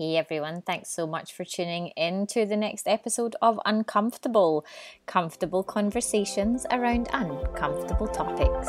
[0.00, 4.64] Hey everyone, thanks so much for tuning in to the next episode of Uncomfortable
[5.06, 8.68] comfortable conversations around uncomfortable topics.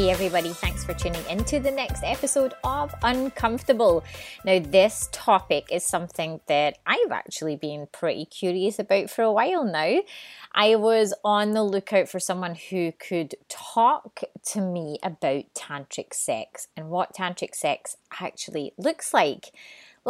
[0.00, 4.02] Hey, everybody, thanks for tuning into the next episode of Uncomfortable.
[4.46, 9.62] Now, this topic is something that I've actually been pretty curious about for a while
[9.62, 10.00] now.
[10.54, 16.68] I was on the lookout for someone who could talk to me about tantric sex
[16.78, 19.52] and what tantric sex actually looks like.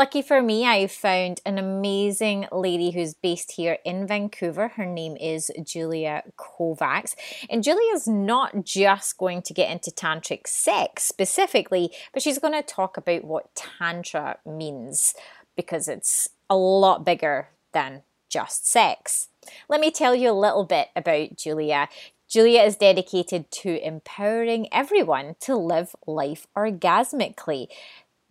[0.00, 4.68] Lucky for me, I found an amazing lady who's based here in Vancouver.
[4.68, 7.14] Her name is Julia Kovacs.
[7.50, 12.54] And Julia is not just going to get into tantric sex specifically, but she's going
[12.54, 15.14] to talk about what Tantra means
[15.54, 19.28] because it's a lot bigger than just sex.
[19.68, 21.90] Let me tell you a little bit about Julia.
[22.26, 27.66] Julia is dedicated to empowering everyone to live life orgasmically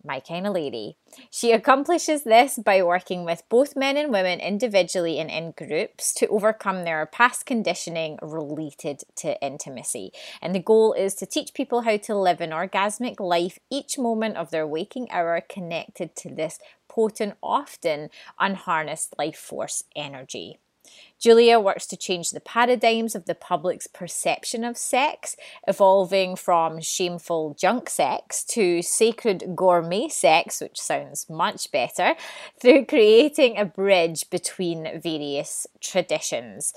[0.04, 0.96] my kind of lady.
[1.30, 6.26] She accomplishes this by working with both men and women individually and in groups to
[6.28, 10.12] overcome their past conditioning related to intimacy.
[10.40, 14.36] And the goal is to teach people how to live an orgasmic life each moment
[14.36, 20.58] of their waking hour connected to this potent, often unharnessed life force energy.
[21.20, 25.36] Julia works to change the paradigms of the public's perception of sex,
[25.68, 32.14] evolving from shameful junk sex to sacred gourmet sex, which sounds much better,
[32.60, 36.72] through creating a bridge between various traditions.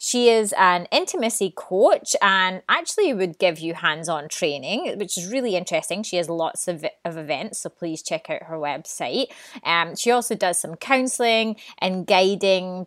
[0.00, 5.26] She is an intimacy coach and actually would give you hands on training, which is
[5.26, 6.04] really interesting.
[6.04, 9.26] She has lots of, of events, so please check out her website.
[9.64, 12.86] Um, she also does some counseling and guiding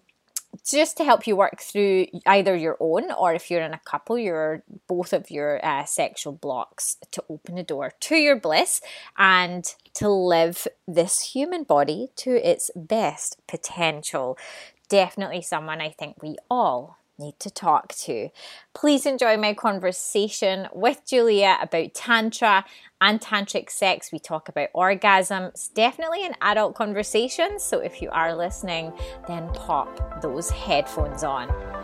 [0.70, 4.18] just to help you work through either your own or if you're in a couple,
[4.18, 8.82] your both of your uh, sexual blocks to open the door to your bliss
[9.18, 14.38] and to live this human body to its best potential.
[14.90, 18.30] Definitely someone I think we all need to talk to.
[18.74, 22.66] Please enjoy my conversation with Julia about Tantra
[23.00, 24.12] and Tantric sex.
[24.12, 25.44] We talk about orgasm.
[25.44, 28.92] It's definitely an adult conversation, so if you are listening,
[29.28, 31.81] then pop those headphones on.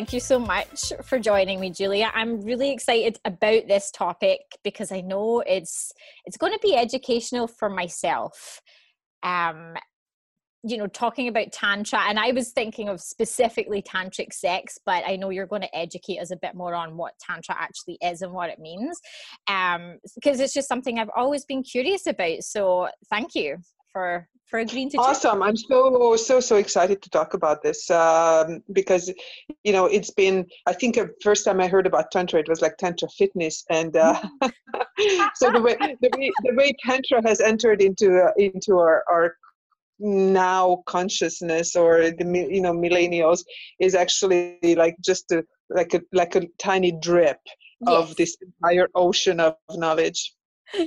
[0.00, 2.10] Thank you so much for joining me, Julia.
[2.14, 5.92] I'm really excited about this topic because I know it's
[6.24, 8.62] it's going to be educational for myself.
[9.22, 9.74] Um,
[10.62, 15.16] you know, talking about tantra, and I was thinking of specifically tantric sex, but I
[15.16, 18.32] know you're going to educate us a bit more on what tantra actually is and
[18.32, 18.98] what it means,
[19.48, 22.42] um, because it's just something I've always been curious about.
[22.42, 23.58] So, thank you
[23.92, 25.42] for for agreeing to awesome.
[25.42, 29.12] I'm so so so excited to talk about this um, because
[29.64, 32.60] you know it's been i think the first time i heard about tantra it was
[32.60, 34.20] like tantra fitness and uh,
[35.34, 39.36] so the way, the way the way tantra has entered into uh, into our, our
[40.00, 43.44] now consciousness or the you know millennials
[43.80, 47.38] is actually like just a, like a like a tiny drip
[47.86, 48.10] yes.
[48.10, 50.32] of this entire ocean of knowledge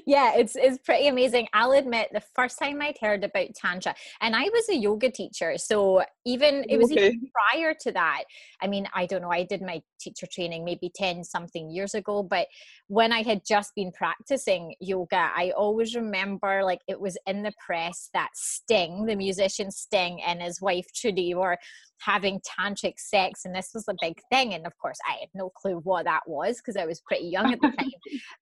[0.05, 1.47] yeah, it's it's pretty amazing.
[1.53, 5.57] I'll admit the first time I'd heard about tantra, and I was a yoga teacher,
[5.57, 7.07] so even it was okay.
[7.07, 8.23] even prior to that.
[8.61, 9.31] I mean, I don't know.
[9.31, 12.47] I did my teacher training maybe ten something years ago, but
[12.87, 17.53] when I had just been practicing yoga, I always remember like it was in the
[17.65, 21.57] press that Sting, the musician Sting, and his wife Trudy were
[21.99, 25.49] having tantric sex and this was a big thing and of course i had no
[25.49, 27.91] clue what that was because i was pretty young at the time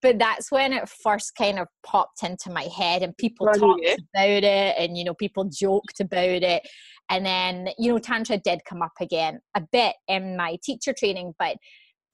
[0.01, 4.44] but that's when it first kind of popped into my head and people talked about
[4.44, 6.68] it and you know people joked about it
[7.09, 11.33] and then you know tantra did come up again a bit in my teacher training
[11.38, 11.57] but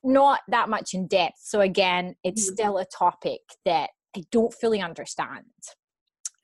[0.03, 2.53] not that much in depth so again it's mm-hmm.
[2.53, 5.45] still a topic that i don't fully understand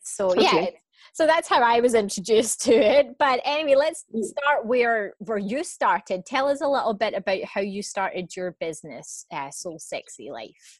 [0.02, 0.42] so okay.
[0.42, 0.66] yeah
[1.12, 3.18] so that's how I was introduced to it.
[3.20, 4.24] But anyway, let's mm.
[4.24, 6.26] start where where you started.
[6.26, 10.80] Tell us a little bit about how you started your business, uh, Soul Sexy Life.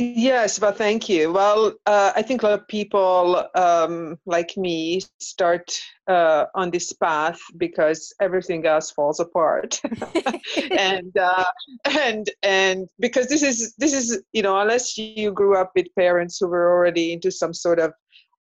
[0.00, 1.30] Yes, well, thank you.
[1.30, 5.78] Well, uh, I think a lot of people um, like me start
[6.08, 9.78] uh, on this path because everything else falls apart,
[10.70, 11.44] and uh,
[11.84, 16.38] and and because this is this is you know unless you grew up with parents
[16.40, 17.92] who were already into some sort of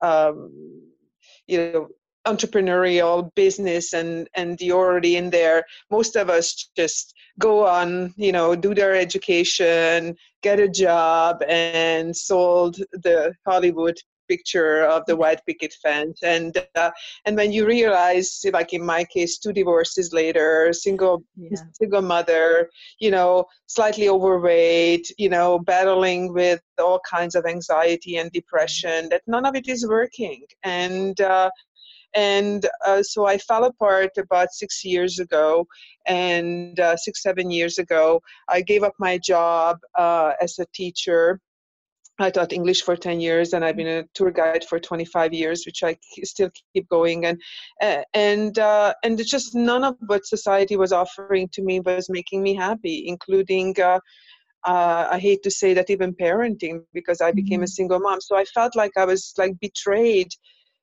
[0.01, 0.49] um,
[1.49, 1.87] you know
[2.27, 5.63] entrepreneurial business and and you're already in there.
[5.89, 12.15] Most of us just go on you know do their education get a job and
[12.15, 13.97] sold the hollywood
[14.29, 16.91] picture of the white picket fence and uh,
[17.25, 21.57] and when you realize like in my case two divorces later single yeah.
[21.73, 28.31] single mother you know slightly overweight you know battling with all kinds of anxiety and
[28.31, 31.49] depression that none of it is working and uh,
[32.15, 35.67] and uh, so I fell apart about six years ago.
[36.07, 41.39] And uh, six, seven years ago, I gave up my job uh, as a teacher.
[42.19, 45.65] I taught English for 10 years and I've been a tour guide for 25 years,
[45.65, 47.25] which I still keep going.
[47.25, 47.41] And,
[48.13, 52.55] and, uh, and just none of what society was offering to me was making me
[52.55, 53.99] happy, including uh,
[54.65, 57.63] uh, I hate to say that even parenting because I became mm-hmm.
[57.63, 58.19] a single mom.
[58.19, 60.29] So I felt like I was like betrayed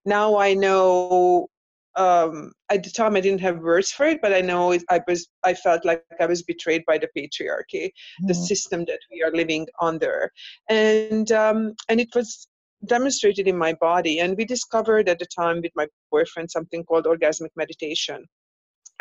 [0.07, 1.49] now I know
[1.97, 5.01] um, at the time I didn't have words for it, but I know it, I
[5.07, 7.87] was I felt like I was betrayed by the patriarchy,
[8.23, 8.27] mm.
[8.29, 10.31] the system that we are living under,
[10.69, 12.47] and um, and it was
[12.85, 14.21] demonstrated in my body.
[14.21, 18.25] And we discovered at the time with my boyfriend something called orgasmic meditation.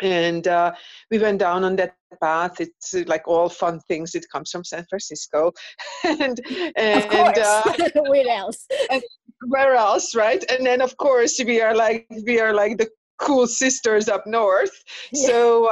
[0.00, 0.72] And uh,
[1.10, 2.60] we went down on that path.
[2.60, 4.14] It's uh, like all fun things.
[4.14, 5.52] It comes from San Francisco,
[6.04, 6.38] and
[6.76, 7.38] and of course.
[7.38, 8.66] Uh, where else?
[8.90, 9.02] And,
[9.48, 10.44] where else right?
[10.50, 12.88] And then of course we are like we are like the
[13.18, 14.82] cool sisters up north.
[15.12, 15.26] Yeah.
[15.26, 15.70] so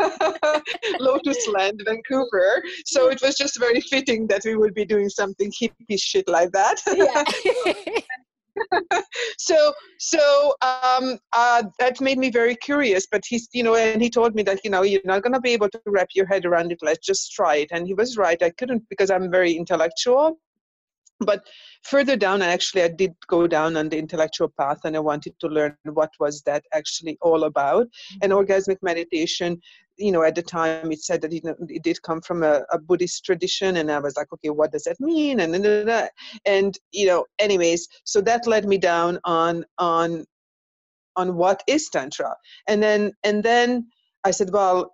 [0.00, 0.60] uh,
[1.00, 2.62] lotus land vancouver.
[2.86, 6.50] So it was just very fitting that we would be doing something hippie shit like
[6.52, 6.80] that.
[6.86, 7.24] Yeah.
[9.38, 14.10] so so um, uh, that made me very curious but he's you know and he
[14.10, 16.44] told me that you know you're not going to be able to wrap your head
[16.44, 16.78] around it.
[16.82, 17.68] Let's just try it.
[17.70, 18.42] And he was right.
[18.42, 20.38] I couldn't because i'm very intellectual
[21.20, 21.46] but
[21.82, 25.34] further down I actually i did go down on the intellectual path and i wanted
[25.40, 27.86] to learn what was that actually all about.
[27.86, 28.18] Mm-hmm.
[28.22, 29.60] and orgasmic meditation
[29.96, 32.78] you know at the time it said that it, it did come from a, a,
[32.78, 35.40] buddhist tradition and i was like okay what does that mean?
[35.40, 36.10] And and,
[36.46, 40.24] and you know anyways so that led me down on on
[41.16, 42.36] on what is tantra.
[42.68, 43.88] And then and then
[44.24, 44.92] i said well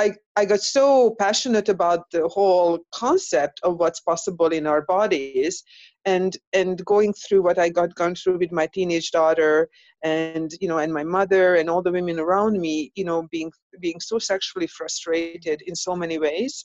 [0.00, 5.62] I, I got so passionate about the whole concept of what's possible in our bodies
[6.06, 9.68] and and going through what I got gone through with my teenage daughter
[10.02, 13.52] and you know and my mother and all the women around me you know being
[13.80, 16.64] being so sexually frustrated in so many ways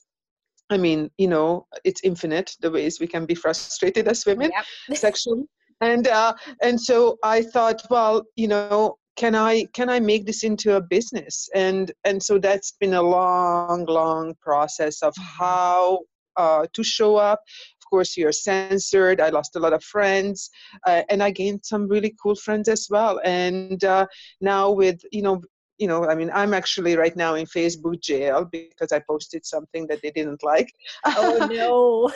[0.70, 4.98] I mean you know it's infinite the ways we can be frustrated as women yep.
[4.98, 5.44] sexually
[5.82, 10.44] and uh, and so I thought well you know can i can i make this
[10.44, 11.48] into a business?
[11.54, 15.42] And and so that's been a long long process of mm-hmm.
[15.42, 16.00] how
[16.36, 17.40] uh, to show up.
[17.80, 19.20] Of course you're censored.
[19.20, 20.50] I lost a lot of friends
[20.86, 23.20] uh, and i gained some really cool friends as well.
[23.24, 24.06] And uh,
[24.40, 25.40] now with you know
[25.78, 29.86] you know i mean i'm actually right now in facebook jail because i posted something
[29.86, 30.72] that they didn't like.
[31.04, 32.12] Oh no.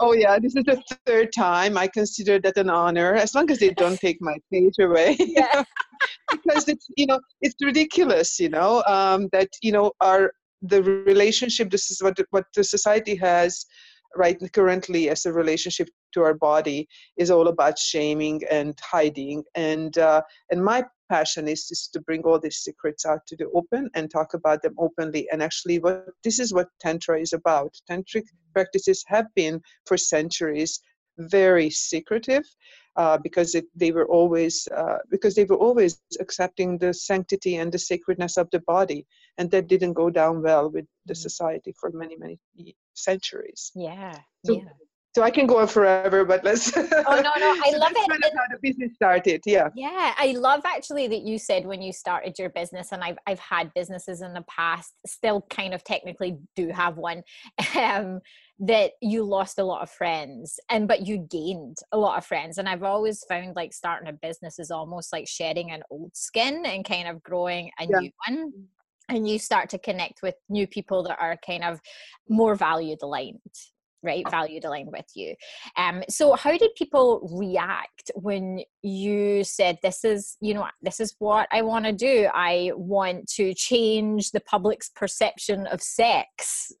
[0.00, 1.76] Oh yeah this is the third time.
[1.76, 5.16] I consider that an honor as long as they don't take my page away.
[5.42, 5.64] Yeah.
[6.32, 10.32] because it's you know it's ridiculous you know um, that you know our
[10.62, 13.66] the relationship this is what what the society has
[14.16, 19.42] right currently as a relationship to our body is all about shaming and hiding.
[19.54, 23.48] And uh, and my passion is just to bring all these secrets out to the
[23.60, 25.28] open and talk about them openly.
[25.30, 27.72] And actually what this is what tantra is about.
[27.88, 30.80] Tantric practices have been for centuries
[31.18, 32.46] very secretive
[32.96, 35.92] uh, because it, they were always uh, because they were always
[36.24, 39.06] accepting the sanctity and the sacredness of the body.
[39.38, 41.24] And that didn't go down well with the mm.
[41.26, 42.38] society for many many
[42.94, 43.62] centuries.
[43.74, 44.72] Yeah so, yeah
[45.14, 46.74] so I can go on forever, but let's.
[46.74, 48.08] Oh no, no, I love it.
[48.08, 49.68] Kind of how the business started, yeah.
[49.76, 53.38] Yeah, I love actually that you said when you started your business, and I've I've
[53.38, 57.22] had businesses in the past, still kind of technically do have one,
[57.76, 58.20] um,
[58.60, 62.56] that you lost a lot of friends, and but you gained a lot of friends,
[62.56, 66.64] and I've always found like starting a business is almost like shedding an old skin
[66.64, 67.98] and kind of growing a yeah.
[67.98, 68.52] new one
[69.08, 71.80] and you start to connect with new people that are kind of
[72.28, 73.40] more valued aligned
[74.02, 75.34] right valued aligned with you
[75.76, 81.14] um so how did people react when you said this is you know this is
[81.18, 86.72] what i want to do i want to change the public's perception of sex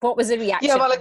[0.00, 0.92] what was the reaction yeah, well,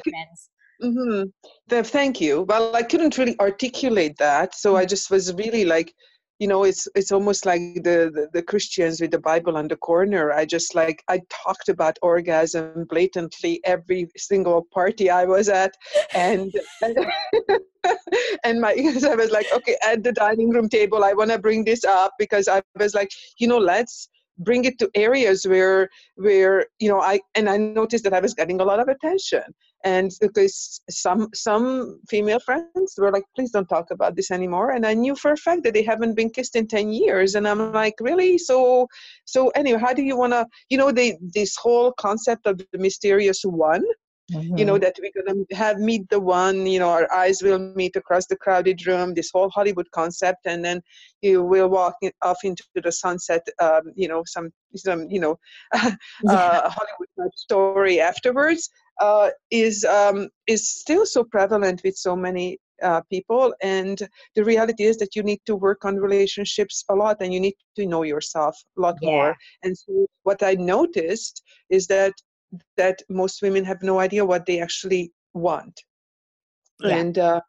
[0.81, 1.81] Mm-hmm.
[1.83, 2.41] Thank you.
[2.41, 4.89] Well, I couldn't really articulate that, so I mm.
[4.89, 5.93] just was really like,
[6.41, 9.75] you know, it's it's almost like the, the, the Christians with the Bible on the
[9.75, 10.31] corner.
[10.31, 15.75] I just like I talked about orgasm blatantly every single party I was at,
[16.15, 16.97] and and,
[18.43, 18.71] and my
[19.03, 22.13] I was like, okay, at the dining room table, I want to bring this up
[22.17, 27.01] because I was like, you know, let's bring it to areas where where you know
[27.01, 29.43] i and i noticed that i was getting a lot of attention.
[29.83, 34.71] And because some some female friends were like please don't talk about this anymore.
[34.71, 37.35] And i knew for a fact that they haven't been kissed in 10 years.
[37.35, 38.37] And i'm like really?
[38.37, 38.87] So
[39.25, 42.79] so anyway how do you want to you know they this whole concept of the
[42.79, 43.83] mysterious one
[44.31, 44.57] Mm-hmm.
[44.57, 44.83] you know mm-hmm.
[44.83, 48.27] that we're going to have meet the one you know our eyes will meet across
[48.27, 50.81] the crowded room this whole hollywood concept and then
[51.21, 55.37] you will walk in, off into the sunset um, you know some some you know
[55.73, 55.91] uh,
[56.23, 56.69] yeah.
[56.69, 58.69] hollywood story afterwards
[59.01, 64.83] uh, is um, is still so prevalent with so many uh, people and the reality
[64.83, 68.03] is that you need to work on relationships a lot and you need to know
[68.03, 69.09] yourself a lot yeah.
[69.09, 72.13] more and so what i noticed is that
[72.77, 75.81] that most women have no idea what they actually want
[76.81, 76.97] yeah.
[76.97, 77.41] and uh,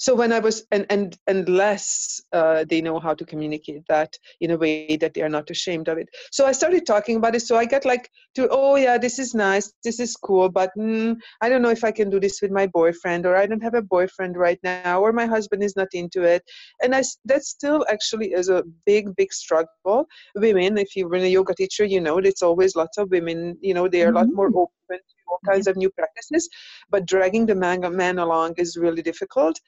[0.00, 4.50] so when i was and and unless uh, they know how to communicate that in
[4.52, 6.08] a way that they are not ashamed of it.
[6.30, 7.42] So i started talking about it.
[7.42, 9.72] So i got like to oh yeah this is nice.
[9.84, 12.66] This is cool but mm, i don't know if i can do this with my
[12.66, 16.22] boyfriend or i don't have a boyfriend right now or my husband is not into
[16.22, 16.42] it.
[16.82, 20.06] And i that still actually is a big big struggle.
[20.34, 23.74] Women if you've been a yoga teacher you know it's always lots of women you
[23.74, 24.16] know they are mm-hmm.
[24.16, 24.64] a lot more mm-hmm.
[24.64, 26.48] open to all kinds of new practices
[26.90, 29.60] but dragging the man, man along is really difficult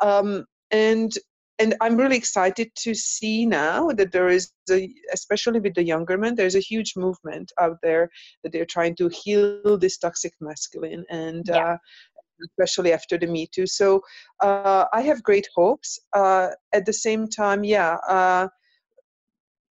[0.00, 1.12] um, and
[1.60, 6.16] and I'm really excited to see now that there is, a, especially with the younger
[6.16, 8.08] men, there's a huge movement out there
[8.42, 11.72] that they're trying to heal this toxic masculine, and yeah.
[11.72, 11.76] uh,
[12.48, 13.66] especially after the Me Too.
[13.66, 14.00] So
[14.42, 15.98] uh, I have great hopes.
[16.14, 17.98] Uh, at the same time, yeah.
[18.08, 18.48] Uh,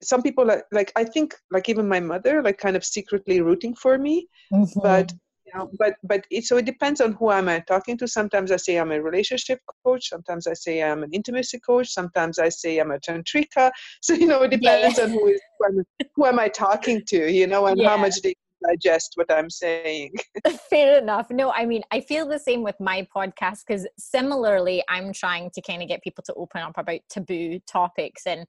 [0.03, 3.75] some people like, like I think like even my mother like kind of secretly rooting
[3.75, 4.81] for me, mm-hmm.
[4.83, 5.13] but
[5.55, 8.09] know, but but it, so it depends on who am I talking to.
[8.09, 10.09] Sometimes I say I'm a relationship coach.
[10.09, 11.89] Sometimes I say I'm an intimacy coach.
[11.89, 13.71] Sometimes I say I'm a tantrika.
[14.03, 15.05] So you know, it depends yeah.
[15.05, 17.31] on who is who, am, who am I talking to.
[17.31, 17.89] You know, and yeah.
[17.89, 18.35] how much they
[18.69, 20.13] digest what I'm saying.
[20.71, 21.31] Fair enough.
[21.31, 25.63] No, I mean, I feel the same with my podcast because similarly, I'm trying to
[25.63, 28.47] kind of get people to open up about taboo topics, and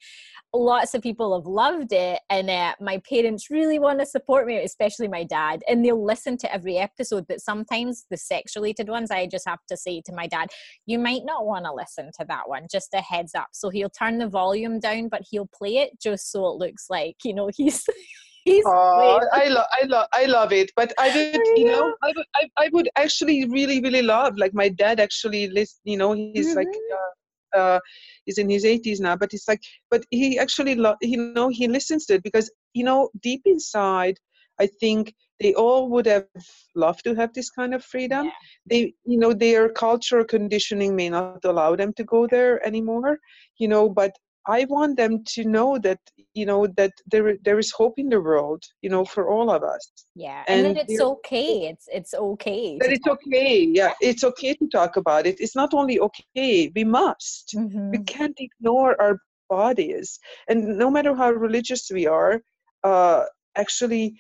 [0.54, 2.20] lots of people have loved it.
[2.30, 6.38] And uh, my parents really want to support me, especially my dad, and they'll listen
[6.38, 7.26] to every episode.
[7.28, 10.50] But sometimes the sex related ones, I just have to say to my dad,
[10.86, 13.50] you might not want to listen to that one, just a heads up.
[13.54, 17.18] So he'll turn the volume down, but he'll play it just so it looks like,
[17.24, 17.86] you know, he's.
[18.44, 20.72] He's oh, I love, I love, I love it.
[20.76, 24.38] But I would, you know, I would, I, I would actually really, really love.
[24.38, 26.58] Like my dad actually, list, you know, he's mm-hmm.
[26.58, 27.80] like, uh, uh,
[28.26, 31.68] he's in his 80s now, but it's like, but he actually, lo- you know, he
[31.68, 34.18] listens to it because, you know, deep inside,
[34.60, 36.28] I think they all would have
[36.76, 38.26] loved to have this kind of freedom.
[38.26, 38.32] Yeah.
[38.70, 43.18] They, you know, their cultural conditioning may not allow them to go there anymore,
[43.58, 44.12] you know, but
[44.48, 46.00] I want them to know that
[46.34, 49.64] you know that there there is hope in the world, you know, for all of
[49.64, 49.92] us.
[50.16, 51.68] Yeah, and, and that it's okay.
[51.70, 52.78] It's it's okay.
[52.80, 53.68] That it's okay.
[53.72, 55.40] Yeah, it's okay to talk about it.
[55.40, 56.72] It's not only okay.
[56.76, 57.54] We must.
[57.56, 57.92] Mm-hmm.
[57.92, 59.18] We can't ignore our
[59.50, 62.42] bodies, and no matter how religious we are,
[62.84, 63.24] uh,
[63.56, 64.16] actually,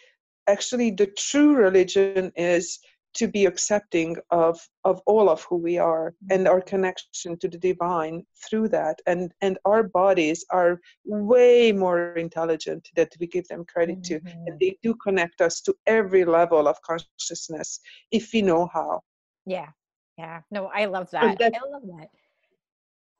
[0.47, 2.79] actually, the true religion is
[3.13, 7.57] to be accepting of of all of who we are and our connection to the
[7.57, 13.65] divine through that and and our bodies are way more intelligent that we give them
[13.65, 14.15] credit mm-hmm.
[14.19, 14.57] to and mm-hmm.
[14.59, 17.79] they do connect us to every level of consciousness
[18.11, 19.01] if we know how
[19.45, 19.69] yeah
[20.17, 22.09] yeah no i love that i love that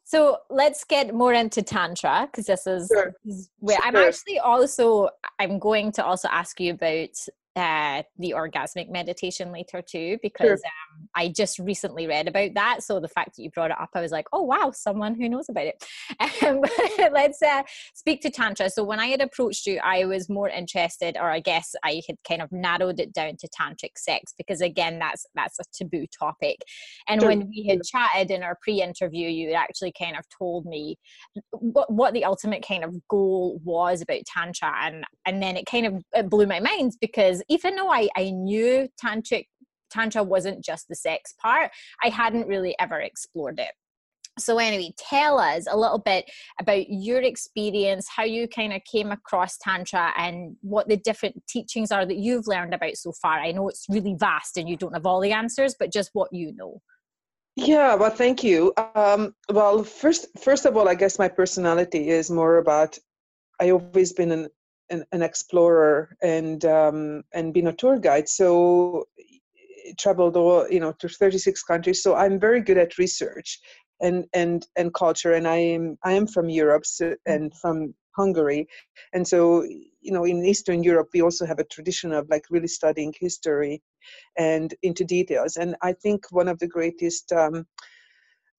[0.03, 3.13] so let's get more into tantra because this is, sure.
[3.59, 3.85] where sure.
[3.85, 5.07] I'm actually also
[5.39, 7.15] I'm going to also ask you about
[7.55, 10.53] uh, the orgasmic meditation later too because sure.
[10.53, 12.81] um, I just recently read about that.
[12.81, 15.27] So the fact that you brought it up, I was like, oh wow, someone who
[15.27, 15.83] knows about it.
[16.43, 16.61] Um,
[17.11, 18.69] let's uh, speak to tantra.
[18.69, 22.15] So when I had approached you, I was more interested, or I guess I had
[22.27, 26.57] kind of narrowed it down to tantric sex because again, that's that's a taboo topic.
[27.07, 27.29] And sure.
[27.29, 30.97] when we had chatted in our pre-interview, you actually kind of told me
[31.51, 35.85] what, what the ultimate kind of goal was about tantra, and and then it kind
[35.85, 39.45] of it blew my mind because even though I, I knew tantric
[39.91, 41.71] tantra wasn't just the sex part,
[42.03, 43.71] I hadn't really ever explored it.
[44.39, 46.23] so anyway tell us a little bit
[46.59, 51.91] about your experience how you kind of came across tantra and what the different teachings
[51.91, 53.39] are that you've learned about so far.
[53.39, 56.31] I know it's really vast and you don't have all the answers but just what
[56.31, 56.81] you know.
[57.57, 58.73] Yeah well thank you.
[58.95, 62.97] Um, well first first of all i guess my personality is more about
[63.59, 64.47] i always been an
[64.91, 68.29] an, an explorer and um, and been a tour guide.
[68.29, 69.07] So
[69.97, 72.03] traveled all you know to 36 countries.
[72.03, 73.59] So i'm very good at research
[74.01, 77.15] and and and culture and i am i am from europe so, mm.
[77.25, 78.67] and from hungary.
[79.13, 82.67] And so you know in eastern europe we also have a tradition of like really
[82.67, 83.81] studying history
[84.37, 85.57] and into details.
[85.57, 87.65] And i think one of the greatest um,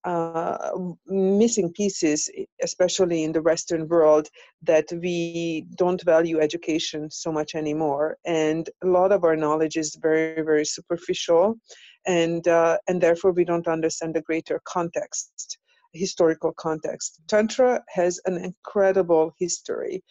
[0.05, 0.71] uh,
[1.07, 2.31] missing pieces,
[2.63, 4.29] especially in the Western world,
[4.63, 8.17] that we don't value education so much anymore.
[8.25, 11.59] And a lot of our knowledge is very, very superficial
[12.07, 15.59] and uh, and therefore we don't understand the greater context
[15.93, 20.03] historical context tantra has an incredible history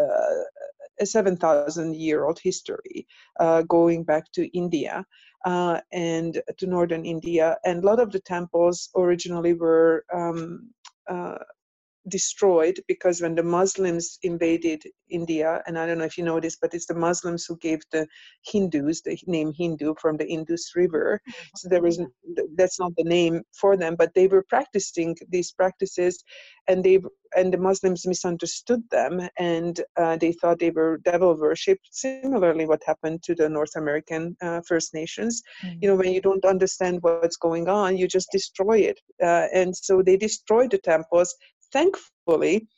[0.00, 0.42] uh,
[1.00, 3.06] a 7000 year old history
[3.40, 5.04] uh, going back to india
[5.44, 7.56] uh, and to northern india.
[7.64, 10.70] And a lot of the temples originally were um,
[11.08, 11.38] uh,
[12.08, 16.56] destroyed because when the Muslims invaded India, and I don't know if you know this,
[16.60, 18.06] but it's the Muslims who gave the
[18.46, 21.20] Hindus the name Hindu from the Indus River.
[21.28, 21.48] Mm-hmm.
[21.56, 22.00] So there was
[22.56, 26.22] that's not the name for them, but they were practicing these practices,
[26.68, 26.98] and they
[27.36, 31.78] and the Muslims misunderstood them, and uh, they thought they were devil worship.
[31.90, 35.42] Similarly, what happened to the North American uh, First Nations.
[35.64, 35.78] Mm-hmm.
[35.80, 39.76] You know, when you don't understand what's going on, you just destroy it, uh, and
[39.76, 41.34] so they destroyed the temples
[41.74, 42.68] thankfully,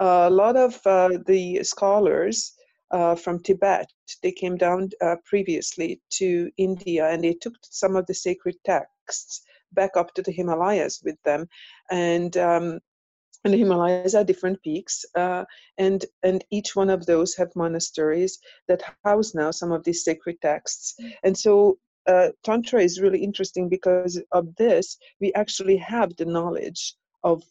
[0.00, 2.52] a lot of uh, the scholars
[2.90, 3.86] uh, from Tibet,
[4.22, 9.42] they came down uh, previously to India and they took some of the sacred texts
[9.72, 11.46] back up to the Himalayas with them.
[11.90, 12.80] And um,
[13.44, 15.44] and the Himalayas are different peaks, uh,
[15.78, 20.40] and and each one of those have monasteries that house now some of these sacred
[20.40, 20.96] texts.
[21.22, 24.96] And so uh, Tantra is really interesting because of this.
[25.20, 27.44] We actually have the knowledge of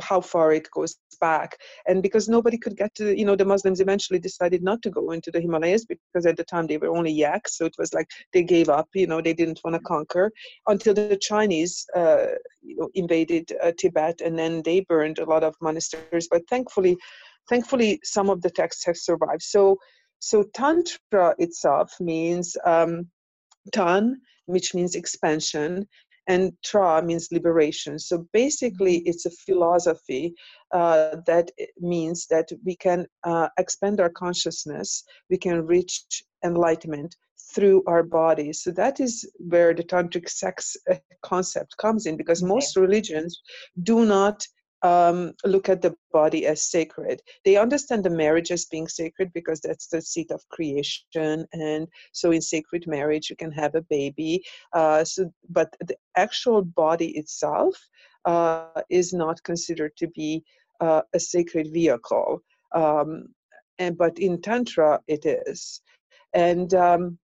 [0.00, 1.56] how far it goes back.
[1.86, 5.10] And because nobody could get to you know the muslims eventually decided not to go
[5.12, 8.08] into the himalayas because at the time they were only yaks so it was like
[8.32, 10.30] they gave up you know they didn't want to conquer
[10.66, 12.26] until the chinese uh,
[12.62, 16.96] you know, invaded uh, tibet and then they burned a lot of monasteries but thankfully
[17.48, 19.42] thankfully some of the texts have survived.
[19.42, 19.78] So
[20.18, 23.08] so tantra itself means um,
[23.72, 25.86] tan which means expansion
[26.28, 27.98] and tra means liberation.
[27.98, 29.08] So basically mm-hmm.
[29.08, 30.34] it's a philosophy
[30.72, 36.04] uh, that means that we can uh, expand our consciousness we can reach
[36.44, 37.14] enlightenment
[37.54, 42.42] through our bodies so that is where the tantric sex uh, concept comes in because
[42.42, 43.42] most religions
[43.82, 44.46] do not
[44.82, 47.22] um, look at the body as sacred.
[47.44, 52.30] They understand the marriage as being sacred because that's the seat of creation, and so
[52.32, 54.42] in sacred marriage you can have a baby.
[54.72, 57.76] Uh, so, but the actual body itself
[58.24, 60.42] uh, is not considered to be
[60.80, 62.40] uh, a sacred vehicle.
[62.74, 63.28] Um,
[63.78, 65.80] and but in tantra it is,
[66.34, 67.18] and um,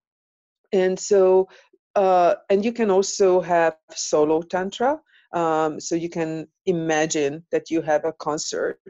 [0.73, 1.49] and so
[1.95, 5.01] uh, and you can also have solo tantra
[5.33, 8.81] um, so you can imagine that you have a consort.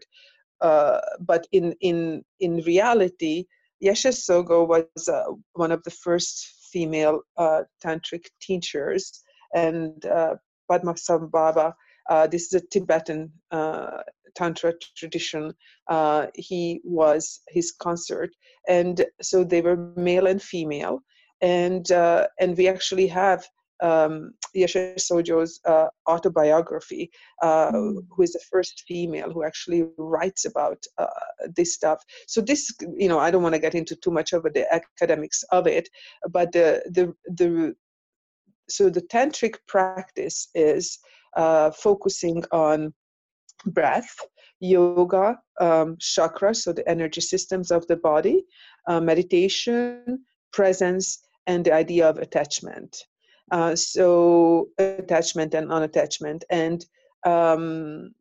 [0.61, 3.44] Uh, but in, in, in reality,
[3.83, 9.22] Yeshe Tsogyal was uh, one of the first female uh, tantric teachers,
[9.55, 10.35] and uh,
[10.70, 11.72] Padmasambhava,
[12.11, 14.03] uh, this is a Tibetan uh,
[14.35, 15.55] tantra tradition.
[15.88, 18.31] Uh, he was his consort,
[18.68, 21.01] and so they were male and female,
[21.40, 23.46] and and we actually have
[23.81, 27.11] um, Tsogyal's uh, autobiography,
[27.43, 27.97] uh, mm.
[28.11, 31.07] who is the first female who actually writes about uh,
[31.55, 32.03] this stuff.
[32.27, 35.43] So this, you know, I don't want to get into too much of the academics
[35.53, 35.88] of it,
[36.31, 37.75] but the the the
[38.69, 40.99] so the tantric practice is
[41.37, 42.93] uh, focusing on
[43.67, 44.14] breath,
[44.61, 48.45] yoga, um, chakra, so the energy systems of the body,
[48.87, 53.05] uh, meditation, presence, and the idea of attachment.
[53.51, 56.85] Uh, so attachment and unattachment, and
[57.25, 58.15] um,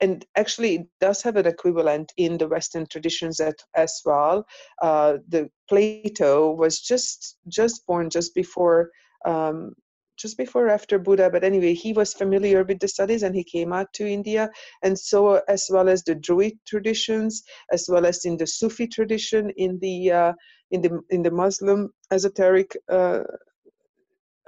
[0.00, 3.40] and actually it does have an equivalent in the Western traditions
[3.74, 4.44] as well.
[4.82, 8.90] Uh, the Plato was just just born just before.
[9.24, 9.74] Um,
[10.18, 13.72] just before after Buddha, but anyway, he was familiar with the studies and he came
[13.72, 14.50] out to India.
[14.82, 19.50] And so, as well as the Druid traditions, as well as in the Sufi tradition,
[19.56, 20.32] in the uh,
[20.70, 23.22] in the in the Muslim esoteric uh,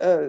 [0.00, 0.28] uh,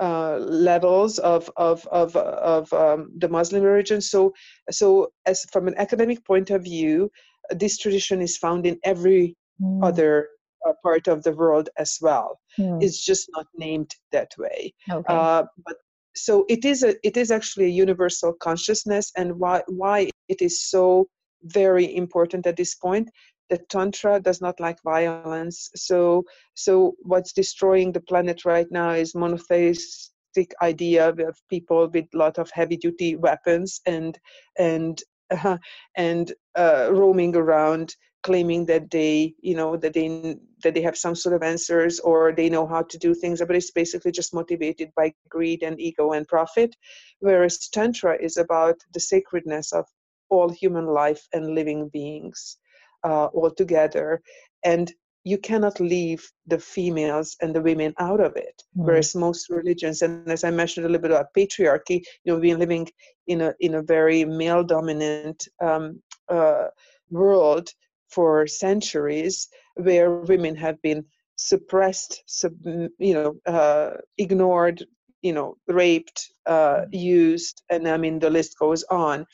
[0.00, 4.00] uh, levels of of of, of um, the Muslim religion.
[4.00, 4.32] So
[4.70, 7.10] so as from an academic point of view,
[7.50, 9.84] this tradition is found in every mm.
[9.84, 10.28] other
[10.66, 12.38] uh, part of the world as well.
[12.58, 12.82] Mm.
[12.82, 14.74] It's just not named that way.
[14.90, 15.14] Okay.
[15.14, 15.76] Uh, but
[16.14, 20.62] so it is a it is actually a universal consciousness, and why why it is
[20.62, 21.08] so
[21.42, 23.08] very important at this point
[23.50, 25.70] that tantra does not like violence.
[25.76, 32.16] So so what's destroying the planet right now is monotheistic idea of people with a
[32.16, 34.18] lot of heavy duty weapons and
[34.58, 35.58] and uh,
[35.96, 41.14] and uh, roaming around claiming that they you know that they that they have some
[41.14, 44.90] sort of answers or they know how to do things but it's basically just motivated
[44.96, 46.74] by greed and ego and profit.
[47.20, 49.86] Whereas tantra is about the sacredness of
[50.28, 52.58] all human life and living beings
[53.04, 54.20] uh, altogether
[54.64, 54.92] and
[55.26, 58.84] you cannot leave the females and the women out of it mm.
[58.84, 62.52] whereas most religions and as i mentioned a little bit about patriarchy you know we've
[62.52, 62.88] been living
[63.26, 66.66] in a in a very male dominant um, uh,
[67.10, 67.68] world
[68.08, 71.04] for centuries where women have been
[71.36, 74.84] suppressed sub, you know uh, ignored
[75.22, 76.88] you know raped uh, mm.
[76.92, 79.26] used and i mean the list goes on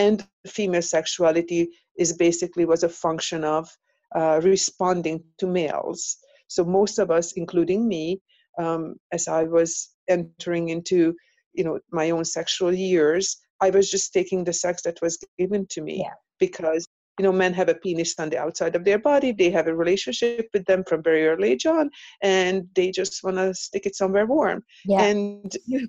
[0.00, 3.68] and female sexuality is basically was a function of
[4.16, 6.16] uh, responding to males.
[6.48, 8.22] So most of us, including me,
[8.58, 11.14] um, as I was entering into,
[11.52, 13.24] you know, my own sexual years,
[13.60, 16.14] I was just taking the sex that was given to me yeah.
[16.38, 16.88] because
[17.20, 19.74] you know men have a penis on the outside of their body they have a
[19.74, 21.90] relationship with them from very early age on
[22.22, 24.64] and they just want to stick it somewhere warm.
[24.86, 25.02] Yeah.
[25.02, 25.86] and you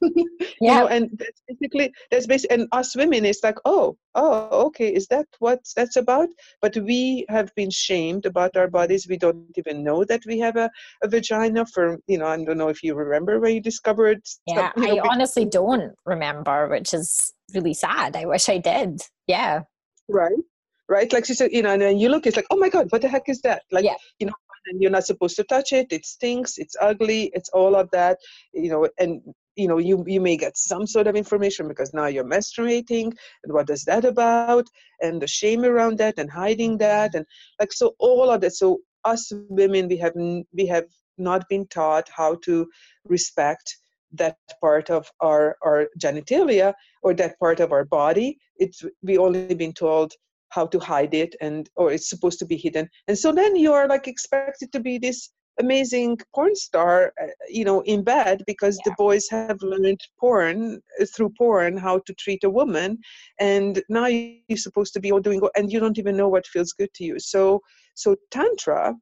[0.59, 5.07] know and that's basically that's basically and us women it's like oh oh okay is
[5.07, 6.27] that what that's about?
[6.61, 9.07] But we have been shamed about our bodies.
[9.07, 10.69] We don't even know that we have a,
[11.01, 14.71] a vagina for you know i don't know if you remember where you discovered yeah
[14.75, 18.15] you know, i honestly don't remember which is really sad.
[18.15, 19.01] I wish i did.
[19.27, 19.61] Yeah.
[20.09, 20.43] Right
[20.91, 21.11] right?
[21.13, 23.01] Like she said, you know, and then you look, it's like, oh my God, what
[23.01, 23.63] the heck is that?
[23.71, 23.95] Like, yeah.
[24.19, 24.33] you know,
[24.67, 25.87] and you're not supposed to touch it.
[25.91, 26.57] It stinks.
[26.57, 27.31] It's ugly.
[27.33, 28.17] It's all of that,
[28.53, 29.21] you know, and
[29.55, 33.07] you know you you may get some sort of information because now you're menstruating
[33.43, 34.65] and what is that about
[35.01, 37.25] and the shame around that and hiding that and
[37.59, 40.13] like so all of that so us women we have
[40.53, 40.85] we have
[41.17, 42.65] not been taught how to
[43.03, 43.75] respect
[44.13, 46.73] that part of our our genitalia
[47.03, 50.13] or that part of our body it's we only been told
[50.51, 53.87] how to hide it and or it's supposed to be hidden and so then you're
[53.87, 58.83] like expected to be this amazing porn star uh, you know in bed because yeah.
[58.85, 62.97] the boys have learned porn uh, through porn how to treat a woman
[63.39, 66.73] and now you're supposed to be all doing and you don't even know what feels
[66.73, 67.59] good to you so
[67.95, 68.95] so tantra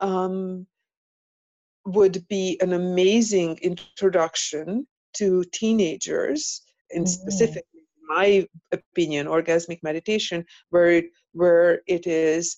[0.00, 0.66] um,
[1.86, 7.28] would be an amazing introduction to teenagers and mm-hmm.
[7.28, 7.75] specifically
[8.06, 12.56] my opinion, orgasmic meditation, where it, where it is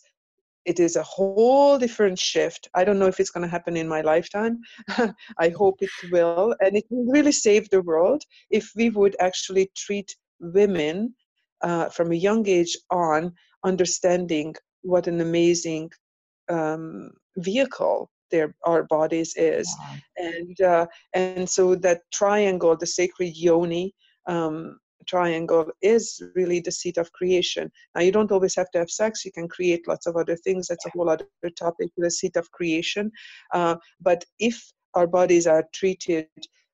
[0.69, 2.69] it is a whole different shift.
[2.75, 4.61] I don't know if it's going to happen in my lifetime.
[5.39, 9.71] I hope it will, and it will really save the world if we would actually
[9.75, 11.15] treat women
[11.63, 13.33] uh, from a young age on
[13.65, 15.91] understanding what an amazing
[16.51, 19.75] um, vehicle their our bodies is,
[20.19, 23.95] and uh, and so that triangle, the sacred yoni.
[24.27, 27.71] Um, triangle is really the seat of creation.
[27.95, 30.69] Now, you don't always have to have sex, you can create lots of other things.
[30.69, 33.11] That's a whole other topic, the seat of creation.
[33.53, 36.29] Uh, but if our bodies are treated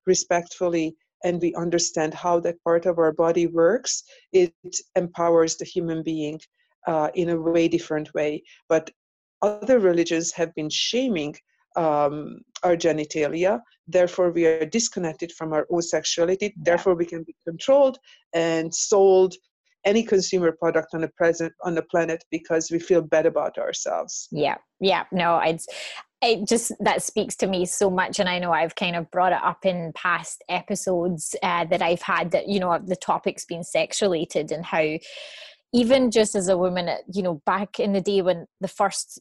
[0.06, 4.52] respectfully and we understand how that part of our body works, it
[4.94, 6.38] empowers the human being
[6.86, 8.42] uh, in a way different way.
[8.68, 8.90] But
[9.42, 11.34] other religions have been shaming
[11.76, 13.60] um, our genitalia.
[13.86, 16.54] Therefore, we are disconnected from our own sexuality.
[16.56, 17.98] Therefore, we can be controlled
[18.32, 19.34] and sold
[19.84, 24.28] any consumer product on the present on the planet because we feel bad about ourselves.
[24.30, 25.04] Yeah, yeah.
[25.12, 25.66] No, it's
[26.24, 29.32] it just that speaks to me so much and i know i've kind of brought
[29.32, 33.62] it up in past episodes uh, that i've had that you know the topic's been
[33.62, 34.96] sexualated and how
[35.72, 39.20] even just as a woman you know back in the day when the first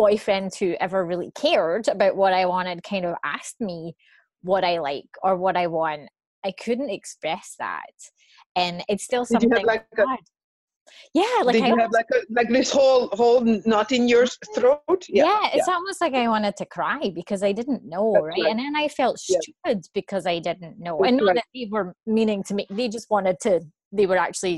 [0.00, 3.94] boyfriend who ever really cared about what I wanted kind of asked me
[4.42, 6.08] what I like or what I want,
[6.44, 7.92] I couldn't express that.
[8.56, 9.64] And it's still something.
[9.64, 10.04] like a,
[11.12, 14.26] yeah, like did I you have like a, like this whole whole knot in your
[14.54, 15.04] throat?
[15.08, 15.74] Yeah, yeah it's yeah.
[15.74, 18.22] almost like I wanted to cry because I didn't know, right?
[18.22, 18.50] right?
[18.50, 20.98] And then I felt stupid because I didn't know.
[20.98, 21.36] That's and not right.
[21.36, 23.60] that they were meaning to make; they just wanted to.
[23.92, 24.54] They were actually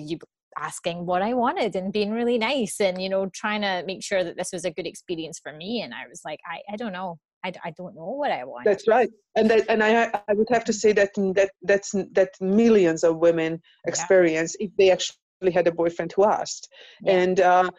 [0.56, 4.24] asking what I wanted and being really nice and you know trying to make sure
[4.24, 6.92] that this was a good experience for me and I was like I I don't
[6.92, 8.64] know I, I don't know what I want.
[8.64, 12.30] That's right, and that, and I I would have to say that that that's that
[12.40, 14.66] millions of women experience yeah.
[14.66, 16.68] if they actually had a boyfriend who asked,
[17.02, 17.12] yeah.
[17.12, 17.70] and uh,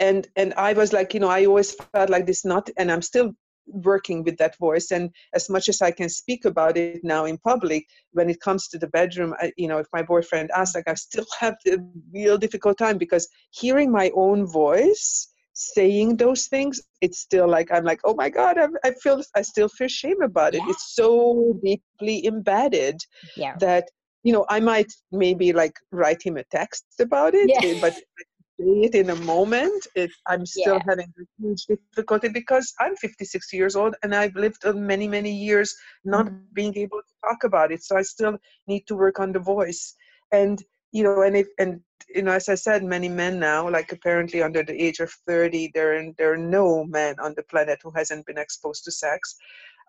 [0.00, 3.02] and and I was like, you know, I always felt like this not, and I'm
[3.02, 3.32] still
[3.66, 7.38] working with that voice and as much as i can speak about it now in
[7.38, 10.88] public when it comes to the bedroom I, you know if my boyfriend asks like
[10.88, 11.78] i still have a
[12.12, 17.84] real difficult time because hearing my own voice saying those things it's still like i'm
[17.84, 20.70] like oh my god i, I feel i still feel shame about it yeah.
[20.70, 23.00] it's so deeply embedded
[23.36, 23.56] yeah.
[23.60, 23.88] that
[24.22, 27.60] you know i might maybe like write him a text about it yeah.
[27.62, 27.94] Eh, but
[28.58, 30.82] it in a moment it, i'm still yeah.
[30.88, 35.74] having a huge difficulty because i'm 56 years old and i've lived many many years
[36.04, 36.36] not mm-hmm.
[36.54, 39.94] being able to talk about it so i still need to work on the voice
[40.32, 41.80] and you know, and if and
[42.14, 45.70] you know, as I said, many men now, like apparently under the age of thirty,
[45.74, 49.36] there there are no men on the planet who hasn't been exposed to sex.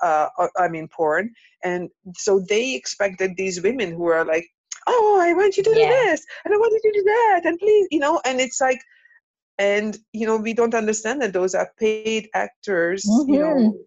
[0.01, 0.27] Uh,
[0.57, 4.47] I mean, porn, and so they expect that these women who are like,
[4.87, 5.89] "Oh, I want you to yeah.
[5.89, 8.61] do this, and I want you to do that, and please," you know, and it's
[8.61, 8.81] like,
[9.57, 13.33] and you know, we don't understand that those are paid actors, mm-hmm.
[13.33, 13.77] you know, mm-hmm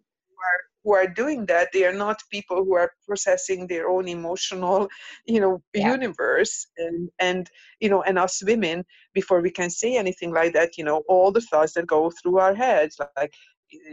[0.84, 4.88] who are doing that they are not people who are processing their own emotional
[5.26, 5.90] you know yeah.
[5.90, 8.84] universe and and you know and us women
[9.14, 12.38] before we can say anything like that you know all the thoughts that go through
[12.38, 13.32] our heads like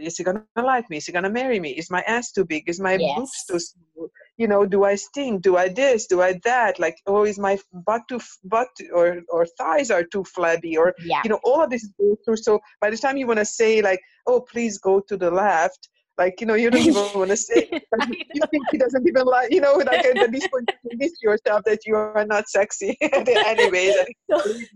[0.00, 2.68] is he gonna like me is he gonna marry me is my ass too big
[2.68, 3.16] is my yes.
[3.16, 6.06] boobs too small you know do i stink do i this?
[6.06, 6.78] Do i that?
[6.78, 11.20] Like oh is my butt too butt or or thighs are too flabby or yeah.
[11.24, 13.82] you know all of this goes through so by the time you want to say
[13.82, 17.36] like oh please go to the left like, you know, you don't even want to
[17.48, 21.22] say, you think he doesn't even like, you know, like at this point, you convince
[21.22, 22.98] yourself that you are not sexy.
[23.00, 23.94] Anyways,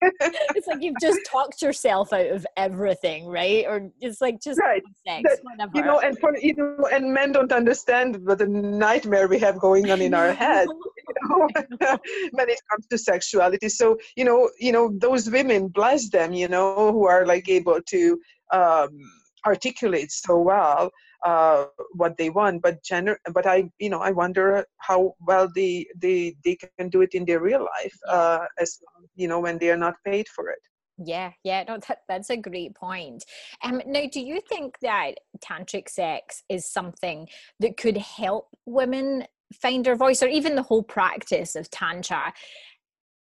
[0.00, 3.64] it's like you've just talked yourself out of everything, right?
[3.66, 4.82] Or it's like just right.
[5.06, 5.72] sex, that, whatever.
[5.74, 9.58] You know, and for you know, and men don't understand what the nightmare we have
[9.58, 11.98] going on in our head you know,
[12.32, 13.68] when it comes to sexuality.
[13.68, 17.80] So you know, you know, those women, bless them, you know, who are like able
[17.80, 18.20] to.
[18.52, 18.98] Um,
[19.44, 20.88] articulate so well
[21.24, 21.64] uh,
[21.94, 26.34] what they want but gener- but i you know i wonder how well they they
[26.44, 28.78] they can do it in their real life uh, as
[29.14, 30.58] you know when they are not paid for it.
[30.98, 33.24] Yeah yeah no that, that's a great point.
[33.62, 37.28] Um now do you think that tantric sex is something
[37.60, 39.24] that could help women
[39.60, 42.32] find their voice or even the whole practice of tantra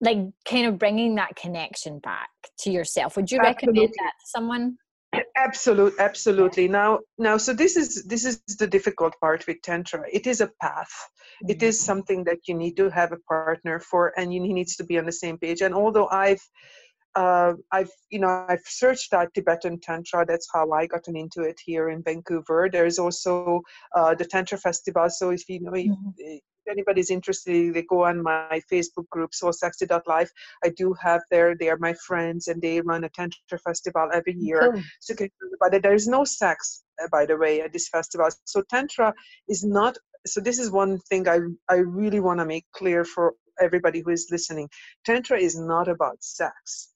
[0.03, 3.17] like kind of bringing that connection back to yourself?
[3.17, 3.69] Would you Absolutely.
[3.69, 4.77] recommend that to someone
[5.37, 10.27] absolutely absolutely now now so this is this is the difficult part with tantra it
[10.27, 11.51] is a path mm-hmm.
[11.51, 11.87] it is mm-hmm.
[11.87, 15.05] something that you need to have a partner for and you needs to be on
[15.05, 16.43] the same page and although i've
[17.15, 20.25] uh, I've you know I've searched out Tibetan Tantra.
[20.27, 22.69] That's how I gotten into it here in Vancouver.
[22.73, 23.61] There's also
[23.95, 25.11] uh, the Tantra Festival.
[25.11, 26.11] So if you know mm-hmm.
[26.17, 30.31] if, anybody's interested, they go on my Facebook group, soulsexy.life.
[30.65, 34.35] I do have there, they are my friends, and they run a Tantra festival every
[34.35, 34.75] year.
[35.01, 35.15] So,
[35.61, 38.29] but there is no sex, uh, by the way, at this festival.
[38.45, 39.13] So, Tantra
[39.49, 39.97] is not,
[40.27, 44.11] so this is one thing I, I really want to make clear for everybody who
[44.11, 44.69] is listening.
[45.05, 46.89] Tantra is not about sex.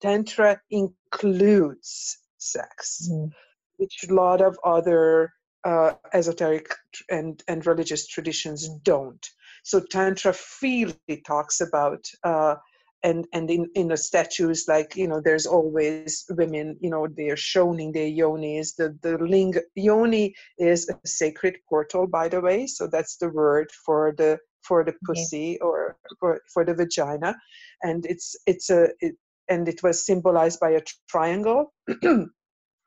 [0.00, 3.30] Tantra includes sex, mm.
[3.76, 5.32] which a lot of other
[5.64, 6.74] uh, esoteric
[7.10, 9.26] and, and religious traditions don't.
[9.62, 12.56] So Tantra freely talks about, uh,
[13.02, 17.36] and, and in, in the statues, like, you know, there's always women, you know, they're
[17.36, 18.76] shoning their yonis.
[18.76, 22.66] The, the ling, yoni is a sacred portal, by the way.
[22.66, 27.34] So that's the word for the for the pussy or for, for the vagina
[27.82, 29.14] and it's it's a it,
[29.48, 31.72] and it was symbolized by a triangle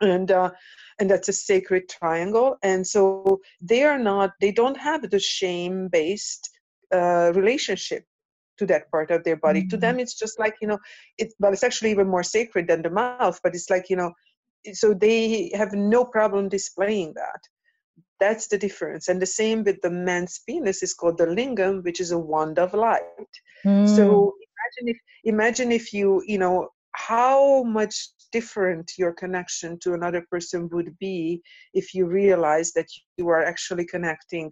[0.04, 0.52] and uh,
[1.00, 2.58] and that's a sacred triangle.
[2.63, 6.50] And so they are not they don't have the shame based
[6.94, 8.06] uh, relationship
[8.58, 9.62] to that part of their body.
[9.62, 9.70] Mm-hmm.
[9.70, 10.78] to them it's just like you know
[11.18, 14.12] it well it's actually even more sacred than the mouth but it's like you know
[14.72, 17.42] so they have no problem displaying that.
[18.20, 19.10] That's the difference.
[19.10, 22.60] And the same with the man's penis is called the lingam which is a wand
[22.60, 23.34] of light.
[23.66, 23.88] Mm.
[23.88, 30.25] so imagine if imagine if you you know how much different your connection to another
[30.32, 31.41] person would be
[31.73, 34.51] if you realize that you are actually connecting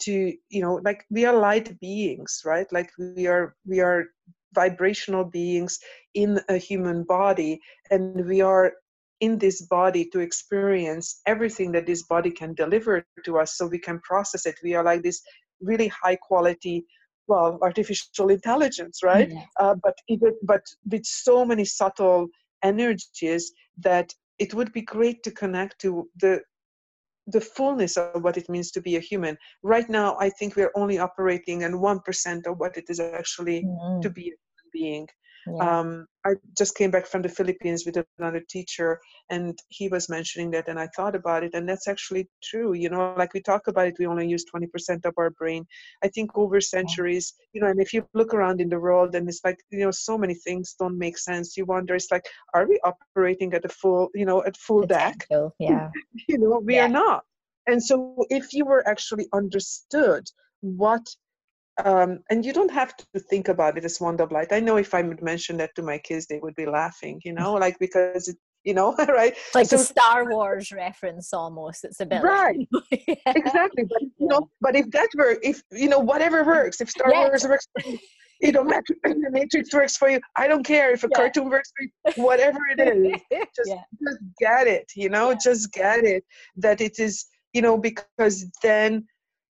[0.00, 2.66] to you know like we are light beings right?
[2.72, 4.06] Like we are we are
[4.54, 5.78] vibrational beings
[6.14, 8.72] in a human body and we are
[9.20, 13.78] in this body to experience everything that this body can deliver to us so we
[13.78, 14.56] can process it.
[14.62, 15.20] We are like this
[15.60, 16.86] really high quality
[17.30, 19.44] well artificial intelligence right yeah.
[19.60, 22.26] uh, but even but with so many subtle
[22.62, 25.90] energies that it would be great to connect to
[26.22, 26.40] the
[27.34, 30.76] the fullness of what it means to be a human right now i think we're
[30.82, 34.00] only operating in 1% of what it is actually mm-hmm.
[34.00, 35.06] to be a human being
[35.46, 35.80] yeah.
[35.80, 39.00] Um, I just came back from the Philippines with another teacher,
[39.30, 42.74] and he was mentioning that, and I thought about it, and that's actually true.
[42.74, 45.64] You know, like we talk about it, we only use 20% of our brain.
[46.04, 49.28] I think over centuries, you know, and if you look around in the world, and
[49.28, 51.56] it's like, you know, so many things don't make sense.
[51.56, 55.26] You wonder, it's like, are we operating at a full, you know, at full deck?
[55.58, 55.88] Yeah.
[56.28, 56.84] you know, we yeah.
[56.84, 57.24] are not.
[57.66, 60.26] And so, if you were actually understood
[60.60, 61.06] what
[61.84, 64.52] um, and you don't have to think about it as wonder of light.
[64.52, 67.32] I know if I would mention that to my kids, they would be laughing, you
[67.32, 69.34] know, like because it, you know, right?
[69.54, 71.84] Like so, the Star Wars reference almost.
[71.84, 73.14] It's a bit right, yeah.
[73.26, 73.84] exactly.
[73.84, 77.28] But you know, but if that works, if you know, whatever works, if Star yeah.
[77.28, 77.66] Wars works,
[78.40, 80.20] you know, the Matrix works for you.
[80.36, 81.16] I don't care if a yeah.
[81.16, 82.24] cartoon works for you.
[82.24, 83.20] Whatever it is,
[83.56, 84.90] just just get it.
[84.94, 86.24] You know, just get it
[86.56, 87.26] that it is.
[87.52, 89.06] You know, because then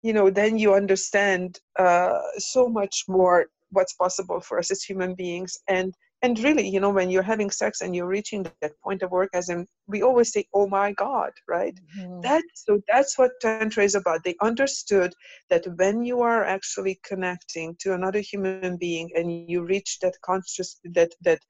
[0.06, 5.14] you know then you understand uh, so much more what's possible for us as human
[5.14, 5.58] beings.
[5.68, 9.12] And and really you know when you're having sex and you're reaching that point of
[9.12, 11.78] orgasm we always say oh my god right?
[11.98, 12.20] Mm-hmm.
[12.22, 14.24] that so that's what tantra is about.
[14.24, 15.12] They understood
[15.50, 20.80] that when you are actually connecting to another human being and you reach that conscious
[20.98, 21.40] that that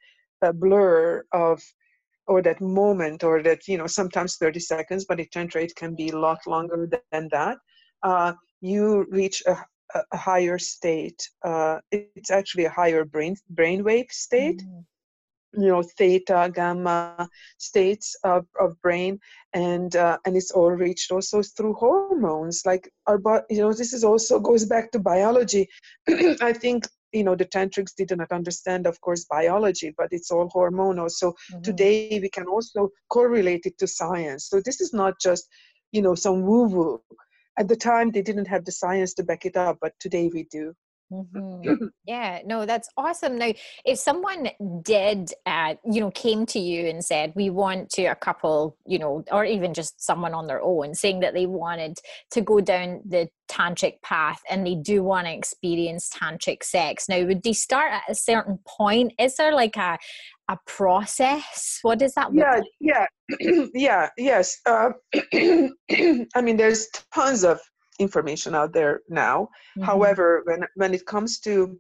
[0.43, 1.63] uh, blur of
[2.27, 5.95] or that moment or that you know sometimes 30 seconds but in tantra it can
[5.95, 7.57] be a lot longer than that
[8.03, 9.57] uh, you reach a,
[10.13, 11.29] a higher state.
[11.45, 14.63] Uh, it's actually a higher brain brainwave state.
[14.63, 14.85] Mm.
[15.59, 19.19] You know, theta, gamma states of, of brain,
[19.55, 22.63] and uh, and it's all reached also through hormones.
[22.67, 25.67] Like our body, you know, this is also goes back to biology.
[26.43, 30.51] I think you know the tantrics did not understand of course biology but it's all
[30.51, 31.63] hormonal so mm-hmm.
[31.63, 35.49] today we can also correlate it to science so this is not just
[35.93, 37.01] you know some woo woo
[37.59, 40.45] at the time they didn't have the science to back it up but today we
[40.45, 40.75] do
[41.13, 41.85] mm-hmm.
[42.07, 43.53] yeah no that's awesome now
[43.85, 44.49] if someone
[44.83, 48.99] did uh, you know came to you and said we want to a couple you
[48.99, 51.99] know or even just someone on their own saying that they wanted
[52.31, 57.23] to go down the tantric path and they do want to experience tantric sex now
[57.25, 59.99] would they start at a certain point is there like a
[60.49, 62.65] a process what does that yeah like?
[62.81, 63.07] yeah
[63.75, 64.91] yeah yes uh,
[65.35, 67.61] i mean there's tons of
[67.99, 69.83] information out there now mm-hmm.
[69.83, 71.79] however when when it comes to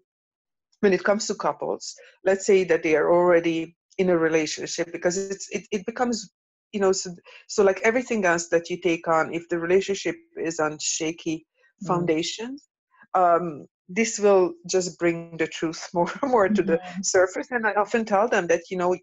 [0.81, 5.17] when it comes to couples let's say that they are already in a relationship because
[5.17, 6.31] it's it, it becomes
[6.73, 7.15] you know so,
[7.49, 11.87] so like everything else that you take on if the relationship is on shaky mm-hmm.
[11.87, 12.69] foundations
[13.15, 17.03] um, this will just bring the truth more and more to the mm-hmm.
[17.03, 18.97] surface and i often tell them that you know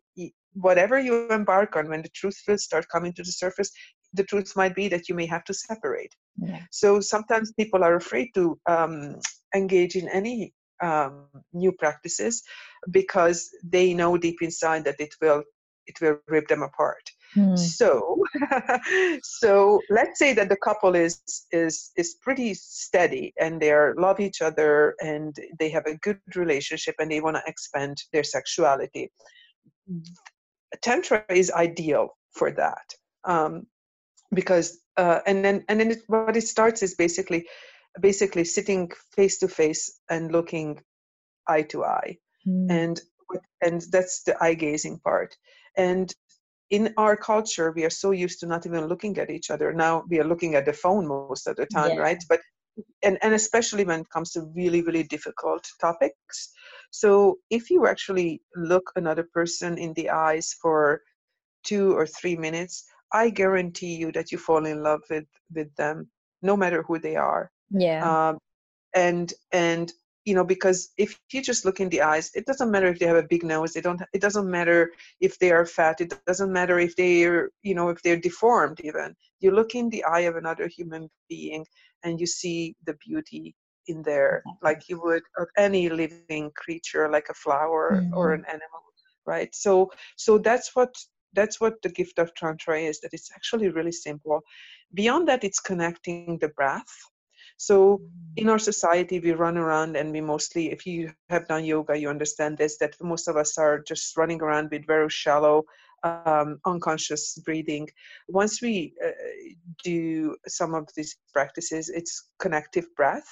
[0.53, 3.71] whatever you embark on when the truth will start coming to the surface
[4.13, 6.59] the truth might be that you may have to separate yeah.
[6.71, 9.15] so sometimes people are afraid to um,
[9.55, 12.43] engage in any um, new practices
[12.91, 15.43] because they know deep inside that it will
[15.85, 17.55] it will rip them apart Hmm.
[17.55, 18.23] So,
[19.23, 21.19] so let's say that the couple is
[21.51, 26.95] is is pretty steady and they love each other and they have a good relationship
[26.99, 29.11] and they want to expand their sexuality.
[30.81, 32.85] Tantra is ideal for that
[33.25, 33.65] um,
[34.33, 37.45] because uh, and then and then it, what it starts is basically
[38.01, 40.79] basically sitting face to face and looking
[41.47, 42.17] eye to eye.
[42.45, 42.69] Hmm.
[42.69, 43.01] and
[43.61, 45.35] and that's the eye gazing part.
[45.77, 46.13] And
[46.69, 49.73] in our culture we are so used to not even looking at each other.
[49.73, 52.01] Now we are looking at the phone most of the time yeah.
[52.01, 52.23] right?
[52.29, 52.41] But
[53.03, 56.49] and, and especially when it comes to really really difficult topics.
[56.91, 61.01] So if you actually look another person in the eyes for
[61.63, 62.83] two or three minutes
[63.13, 66.09] i guarantee you that you fall in love with with them
[66.43, 67.49] no matter who they are.
[67.71, 68.03] Yeah.
[68.03, 68.37] Um,
[68.93, 69.91] and and
[70.25, 73.07] you know because if you just look in the eyes it doesn't matter if they
[73.07, 76.53] have a big nose they don't it doesn't matter if they are fat it doesn't
[76.53, 79.15] matter if they're you know if they're deformed even.
[79.39, 81.65] You look in the eye of another human being
[82.03, 83.55] and you see the beauty
[83.87, 88.13] in there like you would of any living creature like a flower mm-hmm.
[88.13, 88.83] or an animal
[89.25, 89.53] right?
[89.53, 90.93] So so that's what
[91.33, 94.41] that's what the gift of tantra is that it's actually really simple
[94.93, 96.93] beyond that it's connecting the breath
[97.57, 98.01] so
[98.35, 102.09] in our society, we run around and we mostly, if you have done yoga, you
[102.09, 105.63] understand this, that most of us are just running around with very shallow,
[106.03, 107.87] um, unconscious breathing.
[108.27, 109.11] Once we uh,
[109.83, 113.27] do some of these practices, it's connective breath.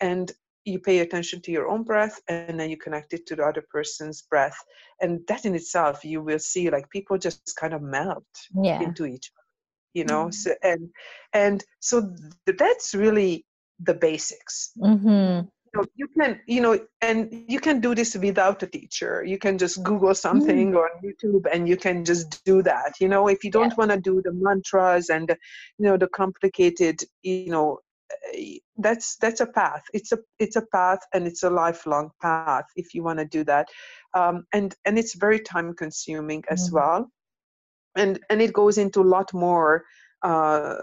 [0.00, 0.30] And
[0.64, 3.64] you pay attention to your own breath and then you connect it to the other
[3.70, 4.56] person's breath.
[5.00, 8.80] And that in itself, you will see like people just kind of melt yeah.
[8.80, 9.42] into each other
[9.94, 10.30] you know mm-hmm.
[10.30, 10.88] so, and
[11.32, 12.00] and so
[12.46, 13.44] th- that's really
[13.80, 15.08] the basics mm-hmm.
[15.08, 19.38] you, know, you can you know and you can do this without a teacher you
[19.38, 20.76] can just google something mm.
[20.76, 23.76] on youtube and you can just do that you know if you don't yeah.
[23.76, 25.30] want to do the mantras and
[25.78, 27.78] you know the complicated you know
[28.78, 32.94] that's that's a path it's a it's a path and it's a lifelong path if
[32.94, 33.68] you want to do that
[34.14, 36.74] um, and and it's very time consuming as mm.
[36.74, 37.10] well
[37.96, 39.84] and and it goes into a lot more
[40.22, 40.76] uh,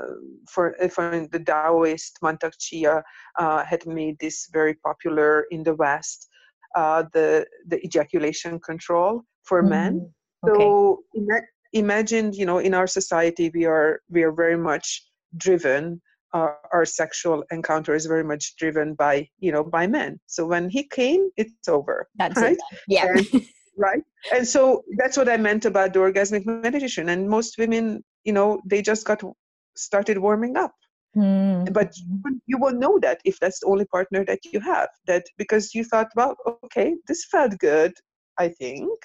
[0.49, 3.03] for, for the Taoist Mantak Chia
[3.37, 6.27] uh, had made this very popular in the West,
[6.75, 9.69] uh, the the ejaculation control for mm-hmm.
[9.69, 10.13] men.
[10.45, 10.61] Okay.
[10.61, 15.05] So ima- imagine, you know, in our society, we are we are very much
[15.37, 16.01] driven.
[16.31, 20.19] Uh, our sexual encounter is very much driven by, you know, by men.
[20.27, 22.07] So when he came, it's over.
[22.17, 22.57] That's right?
[22.71, 22.79] it.
[22.87, 23.07] Yeah.
[23.07, 24.03] And, right.
[24.35, 27.09] And so that's what I meant about the orgasmic meditation.
[27.09, 29.21] And most women you know they just got
[29.75, 30.73] started warming up
[31.15, 31.73] mm.
[31.73, 31.93] but
[32.45, 35.83] you will know that if that's the only partner that you have that because you
[35.83, 37.93] thought well okay this felt good
[38.37, 38.99] i think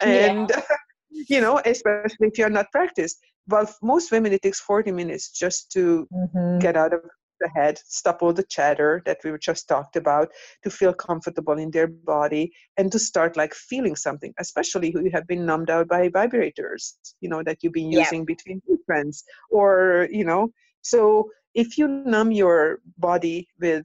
[0.00, 0.62] and yeah.
[1.32, 3.18] you know especially if you're not practiced
[3.50, 6.58] well most women it takes 40 minutes just to mm-hmm.
[6.58, 7.02] get out of
[7.40, 10.28] the head, stop all the chatter that we just talked about,
[10.62, 15.26] to feel comfortable in their body, and to start like feeling something, especially who have
[15.26, 18.26] been numbed out by vibrators, you know, that you've been using yeah.
[18.26, 23.84] between friends, or you know, so if you numb your body with,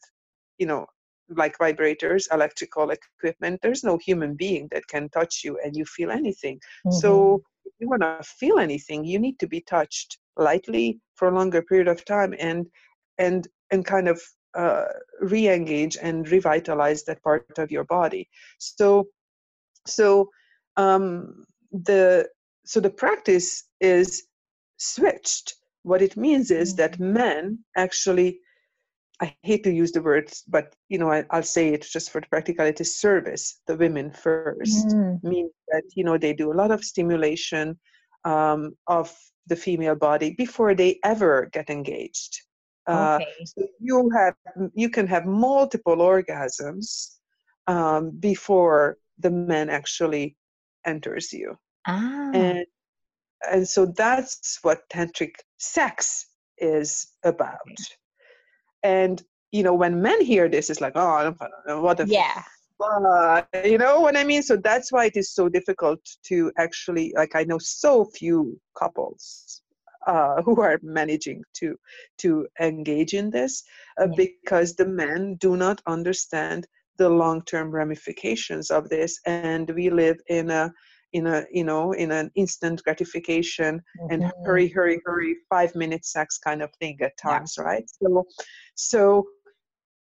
[0.58, 0.86] you know,
[1.30, 6.12] like vibrators, electrical equipment, there's no human being that can touch you and you feel
[6.12, 6.58] anything.
[6.86, 6.98] Mm-hmm.
[6.98, 11.36] So if you want to feel anything, you need to be touched lightly for a
[11.36, 12.68] longer period of time and
[13.18, 14.22] and and kind of
[14.56, 14.86] uh,
[15.20, 19.06] re-engage and revitalize that part of your body so
[19.86, 20.30] so
[20.78, 22.28] um, the
[22.66, 24.24] so the practice is
[24.78, 27.14] switched what it means is that mm-hmm.
[27.14, 28.40] men actually
[29.22, 32.22] i hate to use the words but you know I, will say it just for
[32.22, 35.24] the practicality service the women 1st mm.
[35.24, 37.80] means that you know they do a lot of stimulation
[38.24, 39.16] um, of
[39.48, 42.42] the female body before they ever get engaged
[42.88, 43.46] uh, okay.
[43.46, 44.36] so you have
[44.74, 47.16] you can have multiple orgasms
[47.68, 50.36] um, before the man actually
[50.86, 51.58] enters you.
[51.88, 52.32] Ah.
[52.34, 52.66] And
[53.52, 57.58] and so that's what tantric sex is about.
[57.70, 57.84] Okay.
[58.86, 59.22] And
[59.52, 61.36] you know, when men hear this, it's like, oh,
[61.82, 62.44] what the yeah.
[62.80, 64.44] Uh, you know what I mean?
[64.44, 69.62] So that's why it is so difficult to actually, like, I know so few couples
[70.08, 71.76] uh, who are managing to
[72.20, 73.64] to engage in this
[74.00, 74.16] uh, yeah.
[74.26, 76.68] because the men do not understand
[76.98, 80.72] the long-term ramifications of this and we live in a
[81.16, 84.12] in a you know in an instant gratification mm-hmm.
[84.12, 87.64] and hurry hurry hurry five minute sex kind of thing at times yeah.
[87.64, 88.26] right so
[88.76, 89.26] so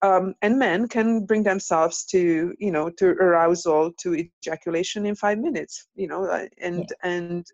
[0.03, 5.37] um, and men can bring themselves to you know to arousal to ejaculation in five
[5.37, 7.09] minutes you know uh, and yeah.
[7.11, 7.45] and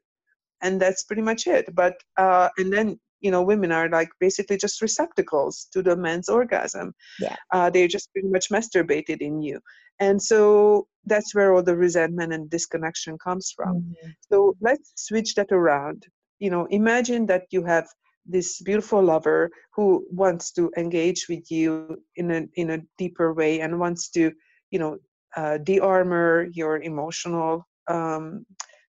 [0.62, 4.58] and that's pretty much it but uh and then you know women are like basically
[4.58, 6.94] just receptacles to the man's orgasm.
[7.20, 7.36] Yeah.
[7.54, 9.60] Uh, they're just pretty much masturbated in you.
[10.00, 13.78] And so that's where all the resentment and disconnection comes from.
[13.78, 14.10] Mm-hmm.
[14.30, 16.06] so let's switch that around.
[16.40, 17.88] You know imagine that you have
[18.28, 23.62] this beautiful lover who wants to engage with you in a in a deeper way
[23.62, 24.32] and wants to
[24.72, 24.98] you know
[25.36, 28.46] uh, de-armor your emotional um,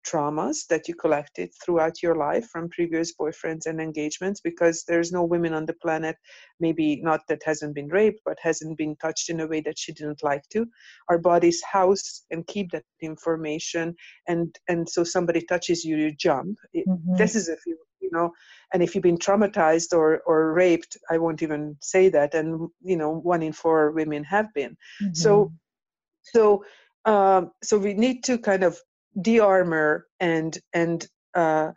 [0.05, 5.25] traumas that you collected throughout your life from previous boyfriends and engagements because there's no
[5.25, 6.17] women on the planet
[6.61, 9.93] maybe not that hasn't been raped but hasn't been touched in a way that she
[9.93, 10.67] didn't like to
[11.09, 13.95] our bodies house and keep that information
[14.29, 17.17] and and so somebody touches you you jump mm-hmm.
[17.17, 18.31] this is if you you know
[18.73, 22.97] and if you've been traumatized or or raped i won't even say that and you
[22.97, 25.15] know one in four women have been mm-hmm.
[25.15, 25.53] so
[26.23, 26.65] so
[27.07, 28.81] um, so we need to kind of
[29.23, 31.71] de-armor and and uh,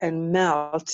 [0.00, 0.92] and melt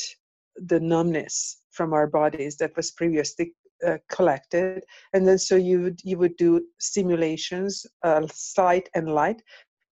[0.57, 3.55] the numbness from our bodies that was previously
[3.87, 4.83] uh, collected
[5.13, 9.41] and then so you would you would do simulations uh, slight and light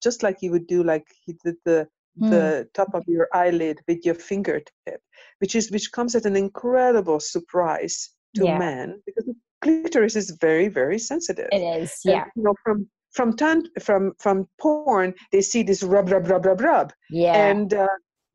[0.03, 1.07] just like you would do like
[1.45, 1.89] the the,
[2.21, 2.31] mm.
[2.31, 5.01] the top of your eyelid with your fingertip
[5.39, 8.59] which is which comes as an incredible surprise to yeah.
[8.59, 12.89] men because the clitoris is very very sensitive it is yeah and, you know from
[13.17, 13.35] from
[13.81, 16.93] from from porn they see this rub rub rub rub rub.
[17.11, 17.35] Yeah.
[17.35, 17.89] And uh,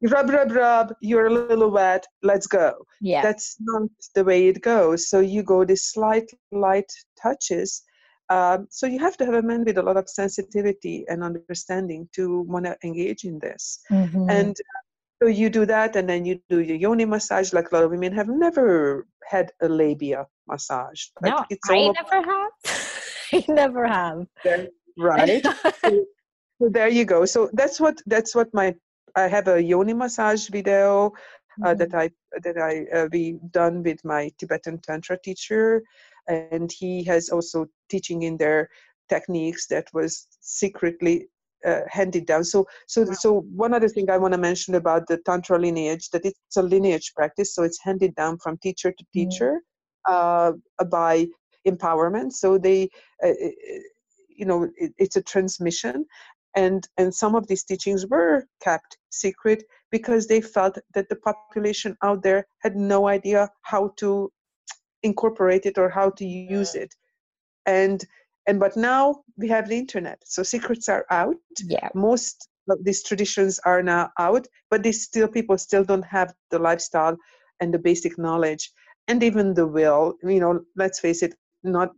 [0.03, 2.73] rub rub rub you're a little wet let's go.
[2.99, 3.21] Yeah.
[3.21, 5.09] That's not the way it goes.
[5.09, 7.83] So you go this slight light touches
[8.31, 12.07] um, so you have to have a man with a lot of sensitivity and understanding
[12.15, 13.81] to want to engage in this.
[13.91, 14.29] Mm-hmm.
[14.29, 14.55] and
[15.21, 17.91] so you do that and then you do your yoni massage like a lot of
[17.91, 21.07] women have never had a labia massage.
[21.21, 22.51] No i, I never have
[23.33, 24.25] i never have
[24.97, 25.45] right
[25.81, 26.05] so,
[26.61, 28.73] so there you go so that's what that's what my
[29.15, 31.11] i have a yoni massage video
[31.63, 31.77] uh, mm-hmm.
[31.77, 32.09] that i
[32.43, 35.81] that i uh, be done with my tibetan tantra teacher
[36.27, 38.69] and he has also teaching in there
[39.09, 41.27] techniques that was secretly
[41.65, 42.43] uh, handed down.
[42.43, 46.25] So, so, so one other thing I want to mention about the tantra lineage that
[46.25, 49.29] it's a lineage practice, so it's handed down from teacher to mm-hmm.
[49.29, 49.61] teacher
[50.09, 50.53] uh,
[50.89, 51.27] by
[51.67, 52.33] empowerment.
[52.33, 52.89] So they,
[53.23, 53.79] uh, uh,
[54.29, 56.05] you know, it, it's a transmission,
[56.55, 61.97] and and some of these teachings were kept secret because they felt that the population
[62.01, 64.31] out there had no idea how to
[65.03, 66.93] incorporate it or how to use it,
[67.65, 68.05] and
[68.47, 70.21] and but now we have the internet.
[70.25, 71.35] So secrets are out.
[71.63, 71.89] Yeah.
[71.93, 76.59] Most of these traditions are now out but they still people still don't have the
[76.59, 77.17] lifestyle
[77.59, 78.71] and the basic knowledge
[79.07, 80.15] and even the will.
[80.23, 81.33] You know let's face it
[81.63, 81.91] not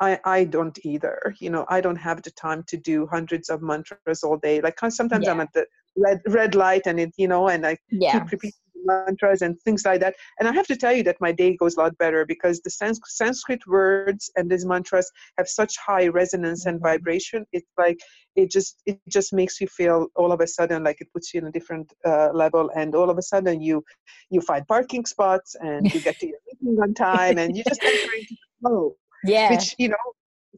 [0.00, 1.34] I, I don't either.
[1.40, 4.60] You know, I don't have the time to do hundreds of mantras all day.
[4.60, 5.32] Like sometimes yeah.
[5.32, 5.66] I'm at the
[5.96, 8.12] red red light and it, you know, and I yeah.
[8.12, 8.52] keep repeating
[8.84, 10.14] mantras and things like that.
[10.38, 12.70] And I have to tell you that my day goes a lot better because the
[12.70, 16.86] Sans- Sanskrit words and these mantras have such high resonance and mm-hmm.
[16.86, 17.44] vibration.
[17.52, 17.98] It's like
[18.36, 21.40] it just it just makes you feel all of a sudden like it puts you
[21.40, 23.82] in a different uh, level, and all of a sudden you
[24.30, 27.82] you find parking spots and you get to your meeting on time, and you just
[27.82, 28.94] enter into the flow.
[29.24, 29.96] Yeah, which you know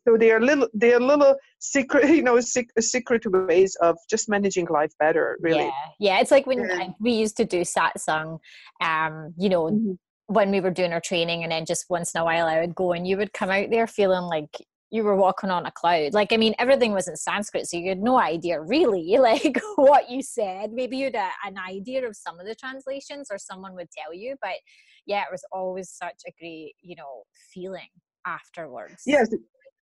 [0.06, 4.66] so they are little they are little secret you know secret ways of just managing
[4.70, 5.64] life better really.
[5.64, 5.70] Yeah.
[5.98, 6.88] Yeah it's like when yeah.
[7.00, 8.38] we used to do satsang
[8.80, 9.92] um you know mm-hmm.
[10.26, 12.74] when we were doing our training and then just once in a while i would
[12.74, 14.56] go and you would come out there feeling like
[14.92, 16.14] you were walking on a cloud.
[16.14, 20.10] Like i mean everything was in sanskrit so you had no idea really like what
[20.10, 20.72] you said.
[20.72, 24.14] Maybe you had a, an idea of some of the translations or someone would tell
[24.14, 24.56] you but
[25.06, 27.88] yeah it was always such a great you know feeling
[28.26, 29.28] afterwards yes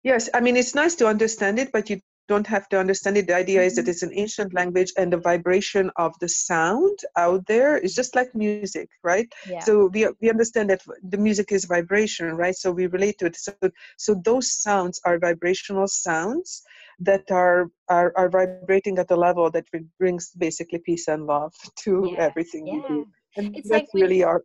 [0.05, 3.27] Yes, I mean, it's nice to understand it, but you don't have to understand it.
[3.27, 3.67] The idea mm-hmm.
[3.67, 3.91] is that mm-hmm.
[3.91, 8.35] it's an ancient language and the vibration of the sound out there is just like
[8.35, 9.27] music, right?
[9.49, 9.61] Yeah.
[9.61, 12.55] So we, we understand that the music is vibration, right?
[12.55, 13.37] So we relate to it.
[13.37, 13.55] So,
[13.97, 16.63] so those sounds are vibrational sounds
[17.01, 19.67] that are, are, are vibrating at a level that
[19.99, 21.55] brings basically peace and love
[21.85, 22.25] to yeah.
[22.25, 22.75] everything yeah.
[22.75, 23.07] we do.
[23.37, 24.45] And it's that's like really our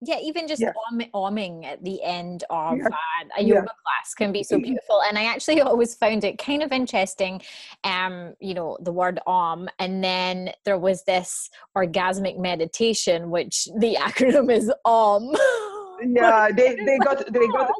[0.00, 0.72] yeah even just yeah.
[0.90, 2.86] om- at the end of yeah.
[2.86, 3.62] uh, a yoga yeah.
[3.62, 7.40] class can be so beautiful and i actually always found it kind of interesting
[7.84, 13.96] um you know the word om and then there was this orgasmic meditation which the
[14.00, 15.30] acronym is om
[16.06, 17.70] yeah they, they got they got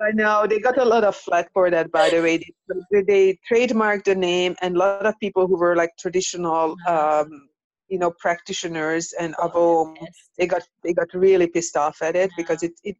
[0.00, 2.38] i know they got a lot of flack for that by the way
[2.90, 7.24] they, they trademarked the name and a lot of people who were like traditional uh-huh.
[7.24, 7.48] um
[7.92, 10.06] you know practitioners and oh, Avo
[10.38, 12.96] they got they got really pissed off at it because it, it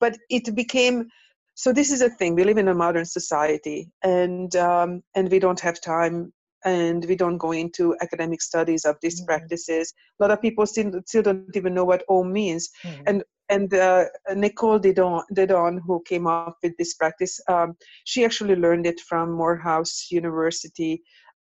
[0.00, 1.08] but it became
[1.54, 5.40] so this is a thing we live in a modern society and um, and we
[5.40, 6.32] don't have time
[6.64, 9.26] and we don't go into academic studies of these mm-hmm.
[9.26, 13.02] practices a lot of people still, still don't even know what om means mm-hmm.
[13.08, 18.56] and and uh, Nicole Daedone, Daedone, who came up with this practice, um, she actually
[18.56, 21.02] learned it from Morehouse University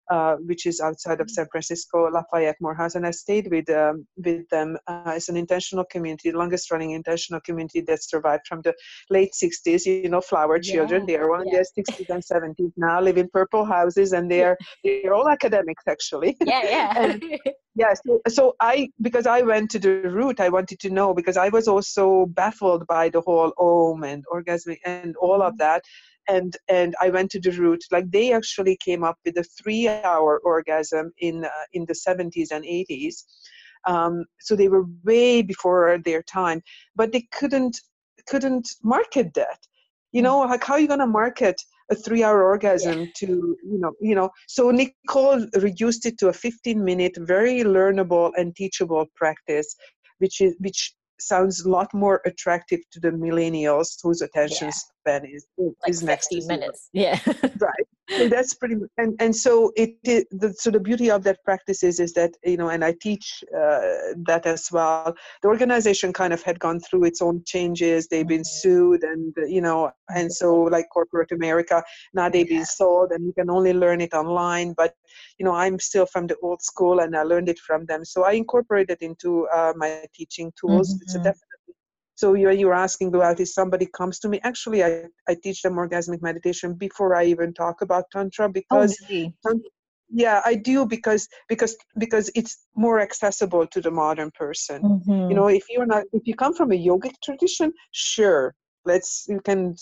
[0.09, 1.31] uh, which is outside of mm.
[1.31, 5.85] San Francisco, Lafayette Morehouse, and I stayed with um, with them uh, as an intentional
[5.85, 8.73] community, the longest running intentional community that survived from the
[9.09, 9.85] late 60s.
[9.85, 10.73] You know, flower yeah.
[10.73, 11.05] children.
[11.05, 11.61] They are all in yeah.
[11.75, 15.83] their 60s and 70s now, live in purple houses, and they are they're all academics
[15.87, 16.37] actually.
[16.45, 16.93] Yeah, yeah.
[17.03, 17.23] and,
[17.75, 21.35] yeah, so, so I because I went to the root, I wanted to know because
[21.35, 25.57] I was also baffled by the whole om and orgasm and all of mm-hmm.
[25.57, 25.83] that
[26.27, 27.83] and and I went to the root.
[27.91, 32.63] Like they actually came up with a three-hour orgasm in uh, in the 70s and
[32.65, 33.23] 80s.
[33.87, 36.61] Um, so they were way before their time,
[36.95, 37.79] but they couldn't
[38.27, 39.59] couldn't market that.
[40.11, 41.61] You know, like how are you gonna market
[41.91, 43.05] a three-hour orgasm yeah.
[43.17, 43.25] to
[43.63, 44.29] you know you know?
[44.47, 49.75] So Nicole reduced it to a 15-minute, very learnable and teachable practice,
[50.19, 54.73] which is which sounds a lot more attractive to the millennials whose attention yeah.
[54.73, 55.47] span is,
[55.87, 56.89] is like next to minutes.
[56.93, 57.19] Yeah.
[57.59, 57.87] right
[58.29, 61.99] that's pretty much, and and so it the, so the beauty of that practice is
[61.99, 65.15] is that you know and i teach uh, that as well.
[65.41, 68.07] The organization kind of had gone through its own changes.
[68.07, 68.69] They've been mm-hmm.
[68.69, 71.83] sued and you know and so like corporate america
[72.13, 74.73] now they've been sold and you can only learn it online.
[74.73, 74.93] But
[75.39, 78.05] you know i'm still from the old school and i learned it from them.
[78.05, 80.93] So i incorporated into uh, my teaching tools.
[80.93, 81.03] Mm-hmm.
[81.03, 81.44] it's a definite
[82.15, 84.39] so you you were asking about if somebody comes to me.
[84.43, 89.07] Actually, I, I teach them orgasmic meditation before I even talk about tantra because oh,
[89.09, 89.33] really?
[89.45, 89.69] tantra,
[90.09, 95.29] yeah i do because because because it's more accessible to the modern person Mhm.
[95.29, 98.53] you know if you're not if you come from a yogic tradition sure
[98.85, 99.75] let's you can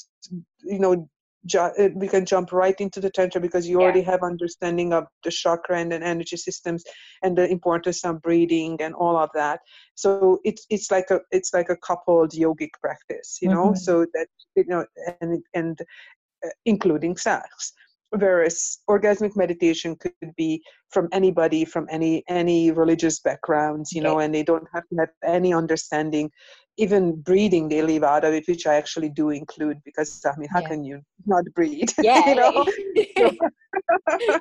[0.63, 1.09] you know
[1.45, 3.83] ju- uh, we can jump right into the tantra because you Yeah.
[3.83, 6.83] already have understanding of the chakra and the energy systems
[7.23, 9.59] and the importance of breathing and all of that
[9.95, 13.77] so it's it's like a it's like a coupled yogic practice you know Mhm.
[13.77, 14.85] so that you know
[15.21, 15.81] and and
[16.45, 17.73] uh, including sex
[18.11, 24.33] whereas orgasmic meditation could be from anybody from any any religious backgrounds you know and
[24.33, 26.29] they don't have to have any understanding
[26.77, 30.49] even breathing they leave out of it which i actually do include because i mean
[30.51, 30.69] how Yeah.
[30.69, 32.25] can you not breathe Yeah.
[32.29, 32.65] you know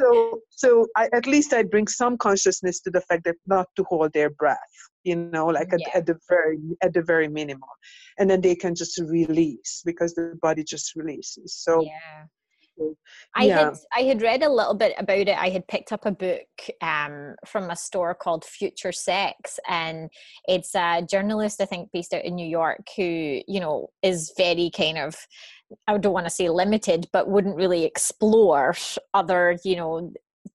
[0.00, 3.84] so so I, at least i bring some consciousness to the fact that not to
[3.84, 4.58] hold their breath
[5.04, 5.90] you know like at, Yeah.
[5.98, 7.76] at the very at the very minimum
[8.18, 12.24] and then they can just release because the body just releases so yeah.
[13.34, 13.58] I yeah.
[13.58, 15.38] had I had read a little bit about it.
[15.38, 16.46] I had picked up a book
[16.80, 20.10] um, from a store called Future Sex, and
[20.46, 24.70] it's a journalist I think based out in New York who you know is very
[24.76, 25.16] kind of
[25.86, 28.74] I don't want to say limited, but wouldn't really explore
[29.12, 30.12] other you know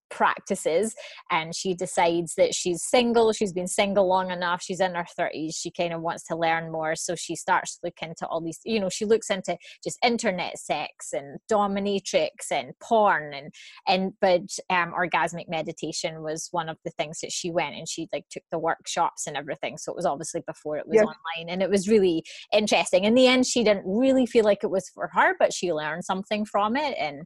[0.10, 0.96] practices
[1.32, 5.56] and she decides that she's single she's been single long enough she's in her 30s
[5.56, 8.42] she kind of wants to learn more so she starts looking to look into all
[8.42, 13.54] these you know she looks into just internet sex and dominatrix and porn and
[13.88, 18.08] and but um orgasmic meditation was one of the things that she went and she
[18.14, 21.06] like took the workshops and everything so it was obviously before it was Yes.
[21.06, 24.72] online and it was really interesting in the end she didn't really feel like it
[24.72, 27.20] was for her but she learned something from it and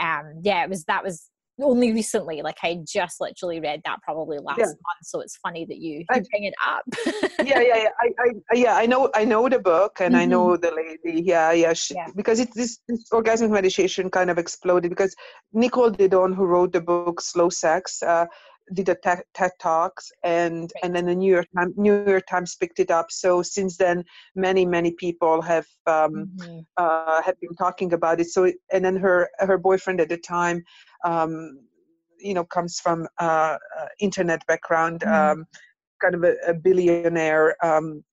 [0.00, 1.30] um yeah it was that was
[1.60, 4.66] only recently like i just literally read that probably last Yeah.
[4.66, 6.84] month so it's funny that you, I- bring it up
[7.44, 8.08] yeah yeah yeah I,
[8.50, 10.30] I yeah i know i know the book and i Mhm.
[10.30, 12.08] know the lady yeah yeah, she, Yeah.
[12.16, 15.14] because it's this, this orgasmic meditation kind of exploded because
[15.52, 18.26] nicole Daedone who wrote the book slow sex uh,
[18.74, 20.82] did a TED, TED talks and Right.
[20.82, 24.04] and then the new york times new york times picked it up so since then
[24.34, 26.66] many many people have um, Mhm.
[26.76, 28.28] uh, had been talking about it.
[28.28, 30.62] So, and then her her boyfriend at the time,
[31.04, 31.58] um,
[32.18, 35.38] you know, comes from uh, uh, internet background, Mhm.
[35.38, 35.46] um,
[36.00, 38.04] kind of a, a billionaire, um,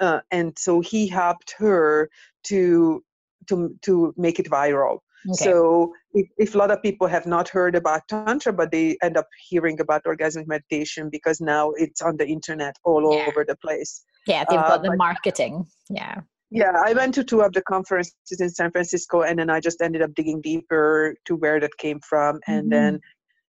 [0.00, 2.08] uh, and so he helped her
[2.44, 3.02] to
[3.48, 4.98] to to make it viral.
[5.30, 5.44] Okay.
[5.44, 9.16] So, if, if a lot of people have not heard about tantra, but they end
[9.16, 13.26] up hearing about orgasmic meditation because now it's on the internet all Yeah.
[13.28, 14.04] over the place.
[14.26, 15.54] yeah they've uh, got the but- marketing
[15.90, 16.16] yeah
[16.50, 19.80] Yeah, I went to two of the conferences in San Francisco, and then I just
[19.86, 22.74] ended up digging deeper to where that came from, and Mhm.
[22.76, 22.92] then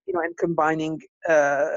[0.05, 0.93] you know, and combining
[1.33, 1.67] uh,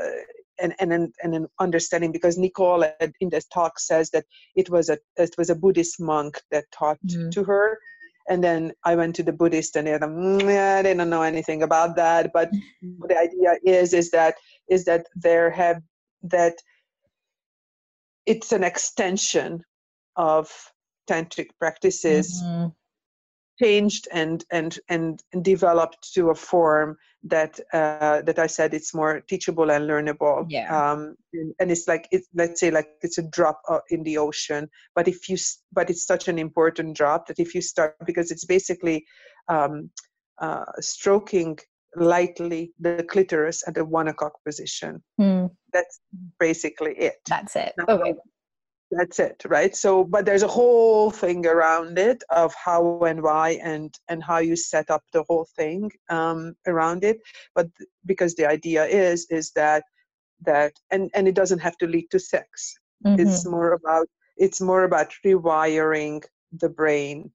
[0.63, 2.83] and and then and then understanding because Nicole
[3.25, 4.25] in this talk says that
[4.61, 7.31] it was a it was a Buddhist monk that taught Mhm.
[7.35, 7.65] to her,
[8.29, 11.23] and then I went to the Buddhist, and they're like, "Mm, yeah, they don't know
[11.23, 13.07] anything about that, but Mm-hmm.
[13.09, 14.37] the idea is is that
[14.69, 15.83] is that there have
[16.23, 16.55] that
[18.27, 19.65] it's an extension
[20.17, 20.49] of
[21.09, 22.75] tantric practices Mhm.
[23.63, 29.21] Changed and and and developed to a form that uh, that I said it's more
[29.21, 30.47] teachable and learnable.
[30.49, 30.69] Yeah.
[30.77, 34.19] Um, and, and it's like it's let's say like it's a drop uh, in the
[34.19, 35.37] ocean, but if you
[35.73, 39.05] but it's such an important drop that if you start because it's basically
[39.49, 39.91] um,
[40.39, 41.59] uh, stroking
[41.95, 45.03] lightly the clitoris at the one o'clock position.
[45.19, 46.01] Hmm, That's
[46.41, 48.15] basically it that's it No, okay
[48.93, 53.51] that's it right so but there's a whole thing around it of how and why
[53.63, 57.19] and and how you set up the whole thing um, around it
[57.55, 57.69] but
[58.07, 59.85] because the idea is is that
[60.45, 62.75] that and and it doesn't have to lead to sex
[63.17, 63.51] it's Mhm.
[63.51, 66.23] more about it's more about rewiring
[66.61, 67.31] the brain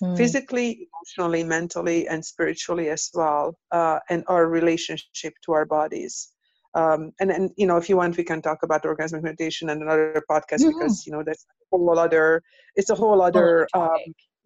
[0.00, 0.14] Hmm.
[0.16, 6.32] physically emotionally mentally and spiritually as well uh, and our relationship to our bodies
[6.80, 9.82] um, and and you know if you want we can talk about orgasmic meditation and
[9.82, 10.72] another podcast Mhm.
[10.72, 12.42] because you know that's a whole other
[12.78, 13.98] it's a whole other um,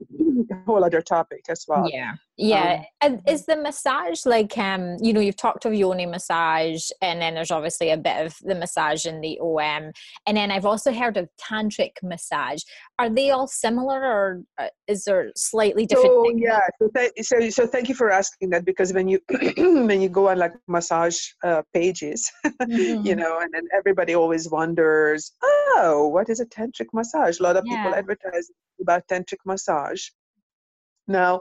[0.67, 1.87] whole other topic as well.
[1.93, 6.07] Yeah yeah Um, and is the massage like um you know you've talked of yoni
[6.07, 9.93] massage and then there's obviously a bit of the massage in the om
[10.27, 12.63] and then i've also heard of tantric massage.
[12.99, 17.51] Are they all similar or uh, is there slightly different so yeah so, th- so
[17.51, 19.19] so thank you for asking that because when you
[19.91, 23.17] when you go on like massage uh, pages you Mhm.
[23.17, 27.41] know and then everybody always wonders oh what is a tantric massage?
[27.41, 30.03] A lot of people advertise about tantric massage.
[31.09, 31.41] Now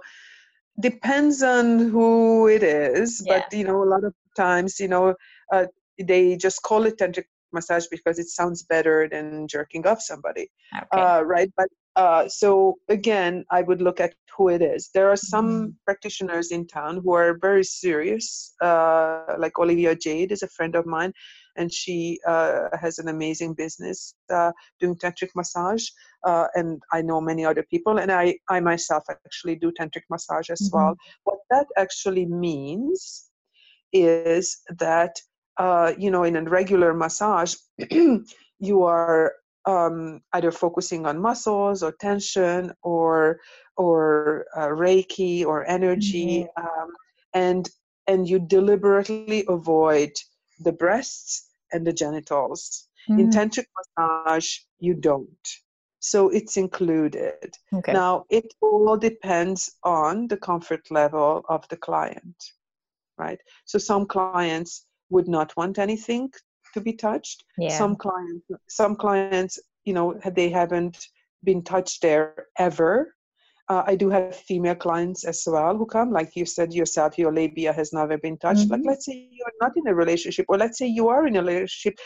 [0.79, 5.15] depends on who it is but you know a lot of times you know
[5.53, 5.65] uh,
[6.07, 11.01] they just call it tantric massage because it sounds better than jerking off somebody, Okay.
[11.01, 11.51] uh, right?
[11.57, 14.89] But uh, so again, I would look at who it is.
[14.93, 15.73] There are some Mhm.
[15.85, 20.85] practitioners in town who are very serious, uh, like Olivia Jade is a friend of
[20.85, 21.13] mine,
[21.59, 25.85] and she uh, has an amazing business uh, doing tantric massage.
[26.25, 30.49] Uh, and I know many other people, and I, I myself actually do tantric massage
[30.49, 30.95] as well.
[31.25, 33.29] What that actually means
[33.93, 35.19] is that
[35.57, 37.55] uh, you know in a regular massage
[38.59, 39.33] you are
[39.65, 43.39] um, either focusing on muscles or tension or
[43.77, 46.91] or uh, reiki or energy um,
[47.33, 47.69] and
[48.07, 50.11] and you deliberately avoid
[50.59, 53.33] the breasts and the genitals in Mhm.
[53.33, 55.47] tantric massage you don't
[56.01, 57.91] so it's included Okay.
[57.93, 62.35] now, it all depends on the comfort level of the client,
[63.17, 63.39] right?
[63.65, 66.31] So some clients would not want anything
[66.73, 67.43] to be touched.
[67.57, 67.77] yeah.
[67.77, 71.07] Some clients, some clients, you know, they haven't
[71.43, 73.15] been touched there ever.
[73.69, 77.31] Uh, I do have female clients as well who come, like you said yourself, your
[77.33, 78.69] labia has never been touched.
[78.71, 78.85] Like, Mhm.
[78.85, 81.97] let's say you're not in a relationship, or let's say you are in a relationship,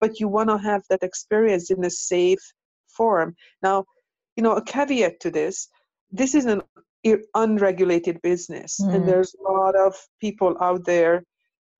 [0.00, 2.40] but you want to have that experience in a safe
[2.88, 3.34] form.
[3.62, 3.84] Now,
[4.36, 5.68] you know, a caveat to this
[6.12, 6.62] this is an
[7.34, 8.92] unregulated business, Mm.
[8.92, 11.24] and there's a lot of people out there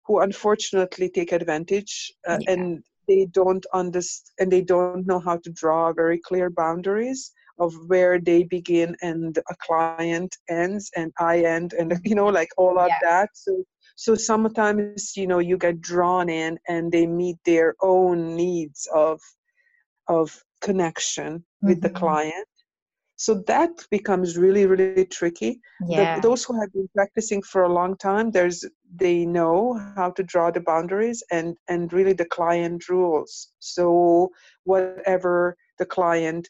[0.06, 2.46] who unfortunately take advantage uh, Yeah.
[2.48, 7.72] and they don't understand and they don't know how to draw very clear boundaries of
[7.86, 12.78] where they begin and a client ends and I end and you know like all
[12.78, 12.98] of Yeah.
[13.02, 13.64] that so
[13.96, 19.20] so sometimes you know you get drawn in and they meet their own needs of
[20.08, 21.94] of connection with the Mhm.
[21.94, 22.48] client
[23.16, 26.20] so that becomes really really tricky the, Yeah.
[26.20, 28.64] those who have been practicing for a long time there's
[28.96, 34.30] they know how to draw the boundaries and and really the client rules so
[34.64, 36.48] whatever the client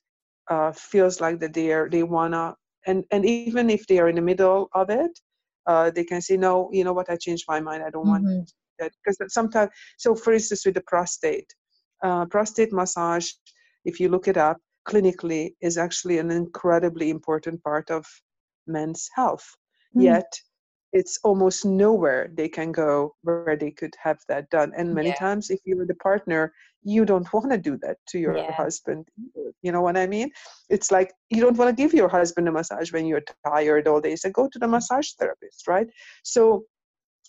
[0.51, 2.55] uh, feels like that they are they wanna
[2.87, 5.19] and and even if they are in the middle of it
[5.67, 8.25] uh, they can say no you know what i changed my mind i don't want
[8.25, 8.47] Mhm.
[8.79, 11.55] that because sometimes so for instance with the prostate
[12.05, 13.31] uh, prostate massage
[13.85, 18.05] if you look it up clinically is actually an incredibly important part of
[18.67, 19.57] men's health
[19.97, 20.03] Mm.
[20.05, 20.31] yet
[20.95, 24.73] it's almost nowhere they can go where they could have that done.
[24.77, 25.17] And many Yeah.
[25.25, 26.53] times if you're the partner
[26.87, 28.53] you don't want to do that to your Yeah.
[28.53, 29.09] husband
[29.63, 30.31] you know what i mean?
[30.69, 34.01] It's like you don't want to give your husband a massage when you're tired all
[34.01, 34.71] day so go to the mm.
[34.77, 35.89] massage therapist right?
[36.23, 36.65] So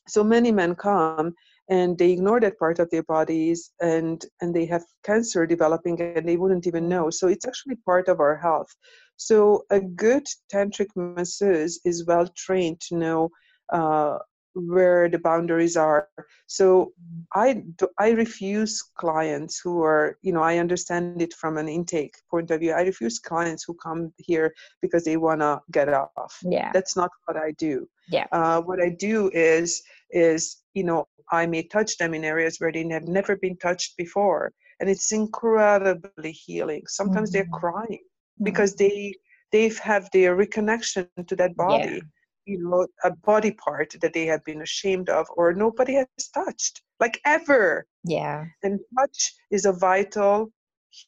[0.07, 1.33] so many men come
[1.69, 6.27] and they ignore that part of their bodies and and they have cancer developing and
[6.27, 7.09] they wouldn't even know.
[7.09, 8.71] So it's actually part of our health.
[9.17, 13.29] So a good tantric masseuse is well trained to know
[13.71, 14.17] uh,
[14.53, 16.07] where the boundaries are
[16.47, 16.93] so
[17.33, 22.15] i do, i refuse clients who are you know i understand it from an intake
[22.31, 26.39] point of view i refuse clients who come here because they want to get off
[26.41, 26.71] Yeah.
[26.73, 28.27] that's not what i do Yeah.
[28.31, 32.71] uh, what i do is is you know i may touch them in areas where
[32.71, 37.59] they have never been touched before and it's incredibly healing sometimes they're Mhm.
[37.61, 38.03] crying
[38.39, 38.43] Mhm.
[38.45, 39.13] because they
[39.51, 42.01] they have their reconnection to that body
[42.45, 46.81] you know a body part that they have been ashamed of or nobody has touched
[46.99, 47.85] like ever.
[48.03, 48.45] Yeah.
[48.63, 50.51] and touch is a vital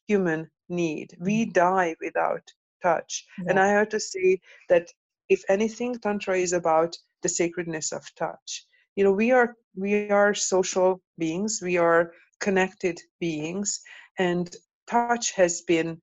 [0.08, 1.16] human need.
[1.20, 2.44] We die without
[2.84, 3.26] touch.
[3.48, 4.88] And i have to say that
[5.30, 8.66] if anything tantra is about the sacredness of touch.
[8.96, 11.60] You know we are we are social beings.
[11.62, 13.80] We are connected beings.
[14.18, 14.56] And
[14.88, 16.02] touch has been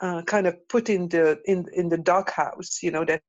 [0.00, 3.22] uh, kind of put in the in in the doghouse you know that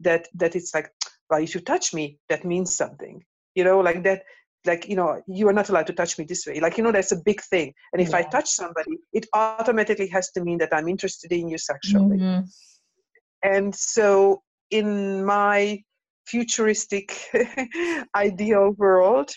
[0.00, 0.90] that that it's like
[1.30, 3.24] well if you touch me that means something.
[3.54, 4.22] You know like that
[4.66, 6.60] like you know you are not allowed to touch me this way.
[6.60, 7.72] Like you know that's a big thing.
[7.92, 11.58] And if i touch somebody it automatically has to mean that i'm interested in you
[11.58, 12.18] sexually.
[12.18, 12.44] Mhm.
[13.42, 15.82] and so in my
[16.26, 17.16] futuristic
[18.14, 19.30] ideal world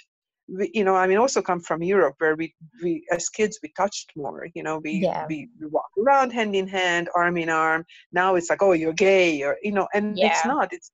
[0.58, 3.72] we, you know i mean also come from europe where we, we as kids we
[3.78, 5.26] touched more you know we, Yeah.
[5.28, 7.86] we we walk around hand in hand arm in arm.
[8.12, 10.92] Now it's like oh you're gay or you know and it's not it's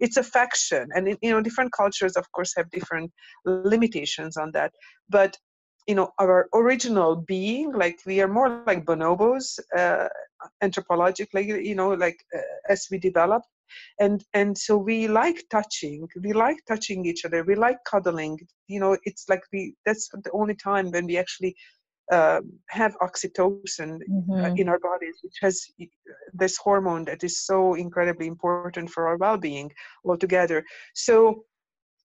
[0.00, 0.88] it's affection.
[0.94, 3.10] And it, you know different cultures of course have different
[3.44, 4.72] limitations on that.
[5.08, 5.36] But
[5.86, 10.08] you know our original being like we are more like bonobos uh,
[10.62, 13.42] anthropologically you know like uh, as we develop
[14.00, 18.38] and and so we like touching we like touching each other we like cuddling
[18.68, 21.54] you know it's like we that's the only time when we actually
[22.12, 23.98] um, have oxytocin
[24.38, 24.56] uh, Mhm.
[24.56, 25.84] in our bodies which has uh,
[26.34, 29.70] this hormone that is so incredibly important for our well-being
[30.04, 31.44] altogether so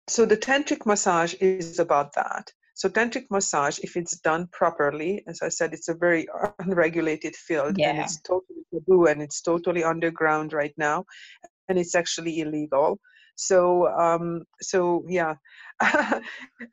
[0.07, 2.51] so the tantric massage is about that
[2.82, 6.24] So tantric massage, if it's done properly, as I said, it's a very
[6.60, 7.89] unregulated field Yeah.
[7.89, 11.03] and it's totally taboo and it's totally underground right now,
[11.70, 12.99] and it's actually illegal.
[13.36, 15.36] So, um, so yeah.
[15.80, 16.20] uh,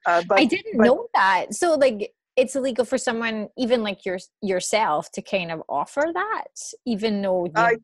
[0.04, 1.54] but I didn't but- know that.
[1.54, 6.48] So like it's illegal for someone even like your yourself to kind of offer that
[6.84, 7.76] even though I-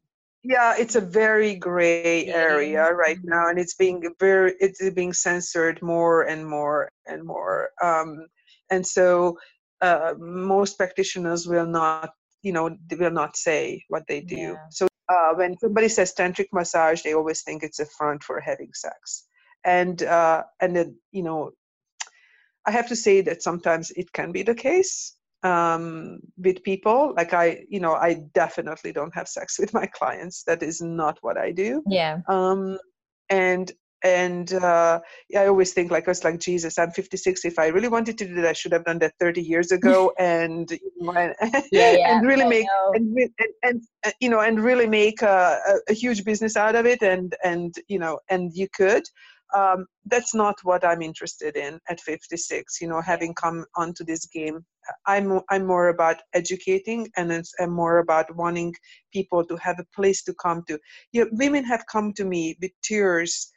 [0.45, 5.81] yeah, it's a very gray area right now, and it's being very it's being censored
[5.83, 7.71] more and more and more.
[7.81, 8.27] Um,
[8.69, 9.39] and so
[9.81, 12.11] uh, most practitioners will not,
[12.43, 14.37] you know, they will not say what they do.
[14.37, 14.57] Yeah.
[14.71, 18.73] So uh, when somebody says tantric massage, they always think it's a front for having
[18.75, 19.27] sex,
[19.65, 21.53] and uh, and then you know,
[22.67, 27.15] I have to say that sometimes it can be the case um, with people.
[27.17, 30.45] Like I, you know, I definitely don't have sex with my clients.
[30.45, 31.83] That is not what I do.
[31.89, 32.79] yeah Um,
[33.29, 33.73] and
[34.03, 35.01] and uh,
[35.37, 36.79] I always think like us, like Jesus.
[36.79, 37.45] I'm 56.
[37.45, 40.13] If I really wanted to do that, I should have done that 30 years ago,
[40.19, 41.35] and and,
[41.73, 45.23] Yeah, yeah, and really I make and, and and uh, you know and really make
[45.23, 47.03] a, a, huge business out of it.
[47.03, 49.05] And and you know and you could.
[49.55, 52.81] Um, that's not what I'm interested in at 56.
[52.81, 54.65] You know, having come onto this game,
[55.07, 58.75] I'm I'm more about educating, and it's I'm more about wanting
[59.13, 60.79] people to have a place to come to.
[61.13, 63.52] You know, women have come to me with tears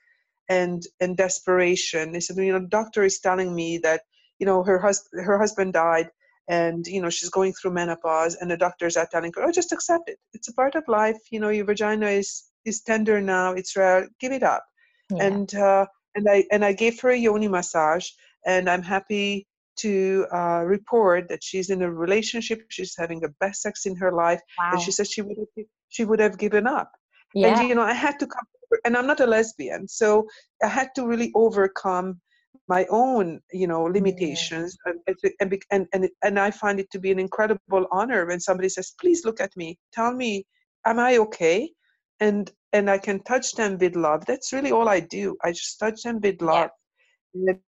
[0.50, 2.12] and and desperation.
[2.12, 4.02] They said, you know, the doctor is telling me that
[4.40, 6.10] you know her husband her husband died,
[6.48, 9.72] and you know she's going through menopause, and the doctors are telling her, oh, just
[9.72, 10.18] accept it.
[10.34, 11.18] It's a part of life.
[11.32, 13.54] You know, your vagina is is tender now.
[13.54, 14.08] It's rare.
[14.20, 14.66] Give it up
[15.12, 15.24] yeah.
[15.24, 15.86] and uh,
[16.16, 18.08] and I and I gave her a yoni massage,
[18.46, 22.62] and I'm happy to uh, report that she's in a relationship.
[22.70, 25.66] She's having the best sex in her life, wow and she said she would have,
[25.90, 26.92] she would have given up.
[27.34, 28.46] yeah And you know, I had to come,
[28.86, 30.28] and I'm not a lesbian, so
[30.64, 32.22] I had to really overcome
[32.68, 35.00] my own you know limitations and
[35.40, 38.94] and and and, and I find it to be an incredible honor when somebody says,
[39.00, 40.46] "Please look at me, tell me,
[40.86, 41.72] am I okay?"
[42.20, 44.26] and and I can touch them with love.
[44.26, 45.38] That's really all I do.
[45.44, 46.48] I just touch them with Yeah.
[46.48, 46.70] love.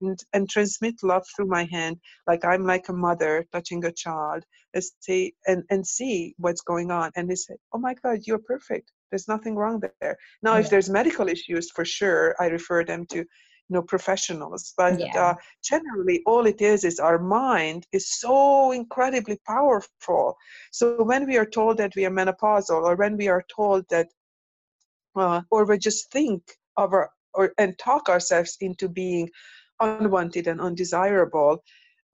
[0.01, 4.43] And, and transmit love through my hand like i'm like a mother touching a child
[4.73, 8.39] and say and, and see what's going on and they say oh my god you're
[8.39, 10.59] perfect there's nothing wrong there now Yeah.
[10.59, 15.19] if there's medical issues for sure i refer them to you know professionals but Yeah.
[15.19, 20.37] uh, generally all it is is our mind is so incredibly powerful
[20.71, 24.07] so when we are told that we are menopausal or when we are told that
[25.15, 26.41] uh, or we just think
[26.77, 29.29] of our or and talk ourselves into being
[29.81, 31.63] unwanted and undesirable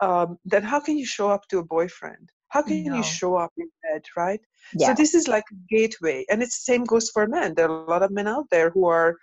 [0.01, 2.95] um, then how can you show up to a boyfriend how can No.
[2.97, 4.41] you show up in bed right
[4.74, 7.86] yeah so this is like a gateway and it's same goes for men there are
[7.86, 9.16] a lot of men out there who are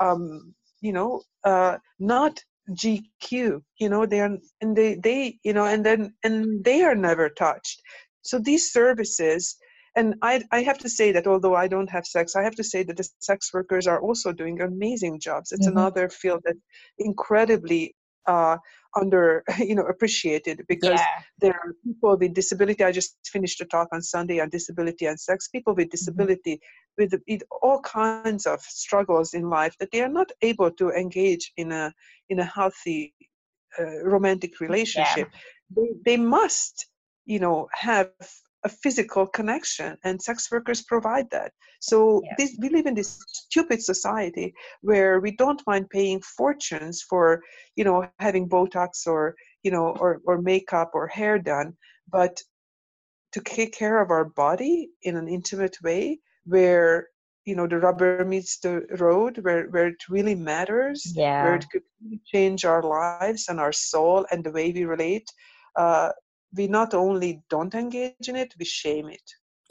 [0.00, 2.38] um, you know uh, not
[2.70, 6.96] gq you know they are and they they you know and then and they are
[6.96, 7.80] never touched
[8.22, 9.56] so these services
[9.96, 12.62] and I, I have to say that although I don't have sex, I have to
[12.62, 15.52] say that the sex workers are also doing amazing jobs.
[15.52, 15.72] It's Mhm.
[15.72, 16.60] another field that's
[16.98, 18.56] incredibly uh,
[18.94, 22.84] under, you know, appreciated because yeah there are people with disability.
[22.84, 25.48] I just finished a talk on Sunday on disability and sex.
[25.48, 26.60] People with disability
[26.96, 31.52] with, with all kinds of struggles in life that they are not able to engage
[31.56, 31.92] in a
[32.30, 33.14] in a healthy
[33.78, 35.28] uh, romantic relationship.
[35.74, 36.86] They they must,
[37.26, 38.10] you know, have
[38.66, 41.50] a physical connection, and sex workers provide that.
[41.80, 42.34] So Yeah.
[42.38, 43.10] this, we live in this
[43.44, 44.48] stupid society
[44.88, 47.24] where we don't mind paying fortunes for,
[47.78, 47.96] you know,
[48.26, 51.68] having Botox or you know, or or makeup or hair done,
[52.18, 52.34] but
[53.32, 57.08] to take care of our body in an intimate way where
[57.44, 61.00] you know the rubber meets the road where, where it really matters
[61.38, 65.28] where it could really change our lives and our soul and the way we relate
[65.76, 66.10] uh,
[66.54, 69.22] we not only don't engage in it we shame it.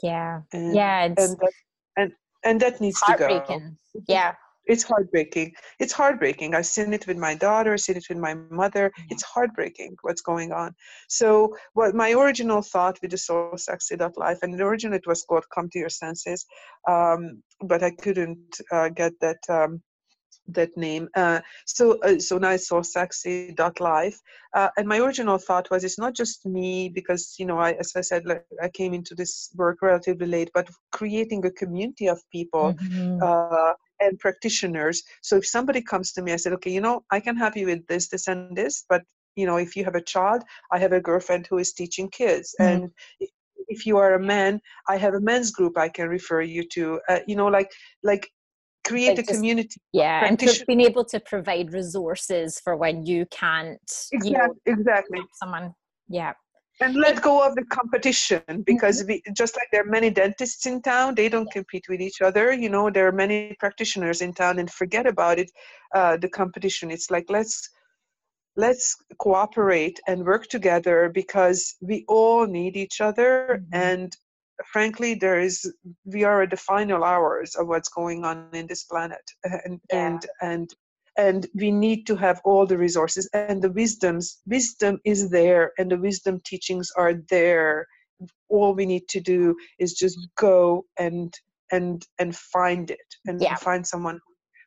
[0.02, 0.40] Yeah.
[0.52, 1.52] And yeah and that,
[1.96, 2.12] and
[2.44, 3.28] and that needs to go.
[3.28, 3.76] heartbreaking.
[4.08, 4.34] Yeah.
[4.68, 5.52] It's heartbreaking.
[5.78, 6.56] It's heartbreaking.
[6.56, 8.90] I've seen it with my daughter I've seen it with my mother.
[9.10, 10.74] It's heartbreaking what's going on.
[11.08, 15.44] So what my original thought with the soul sexy life and originally it was called
[15.54, 16.44] come to your senses
[16.88, 19.82] um, but i couldn't uh, get that um,
[20.48, 24.20] that name uh, so uh, so now it's soul sexy dot life
[24.54, 27.92] uh, and my original thought was it's not just me because you know I, as
[27.96, 32.20] i said like, i came into this work relatively late but creating a community of
[32.30, 33.20] people Mhm.
[33.22, 35.02] uh, and practitioners.
[35.22, 37.66] So if somebody comes to me, I said, okay, you know, I can help you
[37.66, 39.02] with this, this, and this, but
[39.36, 42.54] you know, if you have a child, I have a girlfriend who is teaching kids,
[42.58, 42.80] Mhm.
[42.80, 42.90] and
[43.20, 43.30] if-
[43.68, 47.00] if you are a man, I have a men's group I can refer you to.
[47.08, 47.70] Uh, you know, like
[48.02, 48.30] like
[48.86, 53.26] create like a community yeah and to being able to provide resources for when you
[53.30, 53.80] can't
[54.12, 55.20] exactly, you know, exactly.
[55.34, 55.74] someone
[56.08, 56.32] yeah
[56.80, 59.12] and let go of the competition because mm-hmm.
[59.12, 62.52] we, just like there are many dentists in town they don't compete with each other
[62.52, 65.50] you know there are many practitioners in town and forget about it
[65.94, 67.70] uh, the competition it's like let's
[68.56, 73.74] let's cooperate and work together because we all need each other mm-hmm.
[73.74, 74.16] and
[74.64, 75.70] frankly there is
[76.04, 79.22] we are at the final hours of what's going on in this planet
[79.64, 80.06] and yeah.
[80.06, 80.74] and and
[81.18, 85.90] and we need to have all the resources and the wisdoms wisdom is there and
[85.90, 87.86] the wisdom teachings are there
[88.48, 91.34] all we need to do is just go and
[91.72, 93.56] and and find it and yeah.
[93.56, 94.20] find someone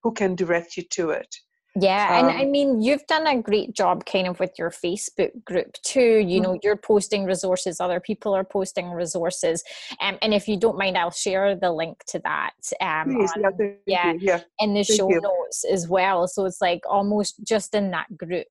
[0.03, 1.33] who can direct you to it
[1.81, 5.43] yeah, and I um, mean, you've done a great job kind of with your Facebook
[5.43, 6.17] group too.
[6.17, 6.59] You know, mm-hmm.
[6.63, 9.63] you're posting resources, other people are posting resources.
[9.99, 13.77] Um, and if you don't mind, I'll share the link to that um, Please, on,
[13.85, 15.21] yeah, yeah, in the thank show you.
[15.21, 16.27] notes as well.
[16.27, 18.47] So it's like almost just in that group,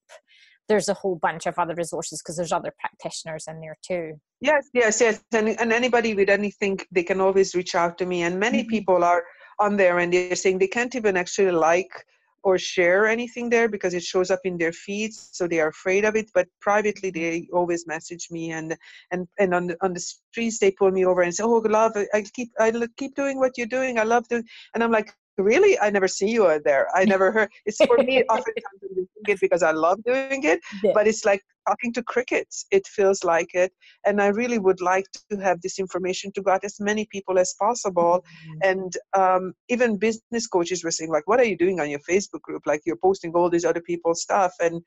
[0.69, 4.21] there's a whole bunch of other resources because there's other practitioners in there too.
[4.41, 5.25] Yes, yes, yes.
[5.33, 8.23] And, and anybody with anything, they can always reach out to me.
[8.23, 8.69] And many mm-hmm.
[8.69, 9.25] people are
[9.59, 12.05] on there and they're saying they can't even actually like
[12.43, 16.05] or share anything there because it shows up in their feeds so they are afraid
[16.05, 18.77] of it but privately they always message me and
[19.11, 21.93] and and on the, on the streets they pull me over and say oh love
[22.15, 25.79] i keep i keep doing what you're doing i love doing and i'm like really
[25.81, 29.09] i never see you are there i never heard it's for me oftentimes i'm doing
[29.29, 30.93] it because i love doing it yeah.
[30.95, 33.73] but it's like talking to crickets it feels like it
[34.07, 37.55] and i really would like to have this information to get as many people as
[37.59, 38.71] possible mm-hmm.
[38.71, 42.43] and um, even business coaches were saying like what are you doing on your facebook
[42.43, 44.83] group like you're posting all these other people's stuff and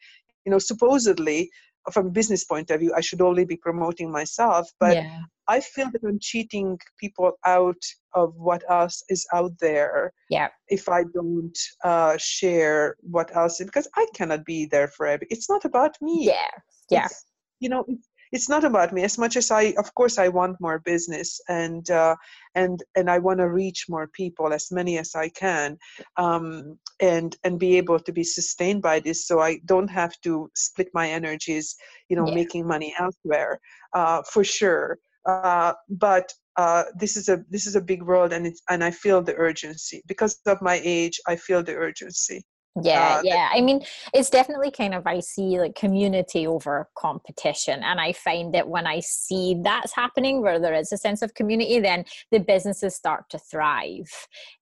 [0.45, 1.49] you know supposedly
[1.91, 4.69] from a business point of view, I should only be promoting myself.
[4.79, 5.19] But yeah.
[5.51, 7.83] I feel that I'm cheating people out
[8.13, 10.13] of what else is out there.
[10.29, 10.47] Yeah.
[10.69, 15.23] If I don't uh, share what else, because I cannot be there forever.
[15.29, 16.25] It's not about me.
[16.27, 16.55] Yeah.
[16.89, 17.05] Yeah.
[17.05, 17.25] It's,
[17.59, 17.85] you know,
[18.31, 21.89] it's not about me as much as i of course i want more business and
[21.89, 22.15] uh,
[22.55, 25.77] and and i want to reach more people as many as i can
[26.15, 30.49] um, and and be able to be sustained by this so i don't have to
[30.55, 31.75] split my energies
[32.07, 32.35] you know yeah.
[32.35, 33.59] making money elsewhere
[33.93, 38.45] uh, for sure uh, but uh, this is a this is a big world and
[38.45, 40.03] it's and I feel the urgency.
[40.07, 42.43] Because of my age I feel the urgency.
[42.81, 43.49] Yeah uh, yeah.
[43.53, 43.81] I mean
[44.13, 47.83] it's definitely kind of i see like community over competition.
[47.83, 51.33] And i find that when i see that's happening where there is a sense of
[51.33, 54.11] community then the businesses start to thrive.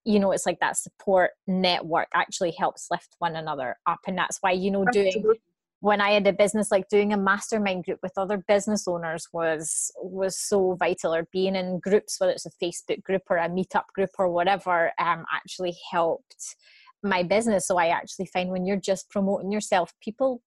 [0.05, 4.37] You know it's like that support network actually helps lift one another up and that's
[4.41, 5.23] why you know doing
[5.81, 9.91] when I had a business, like doing a mastermind group with other business owners was
[9.97, 11.15] was so vital.
[11.15, 14.91] Or being in groups, whether it's a Facebook group or a meetup group or whatever,
[14.99, 16.55] um, actually helped
[17.01, 17.67] my business.
[17.67, 20.41] So I actually find when you're just promoting yourself, people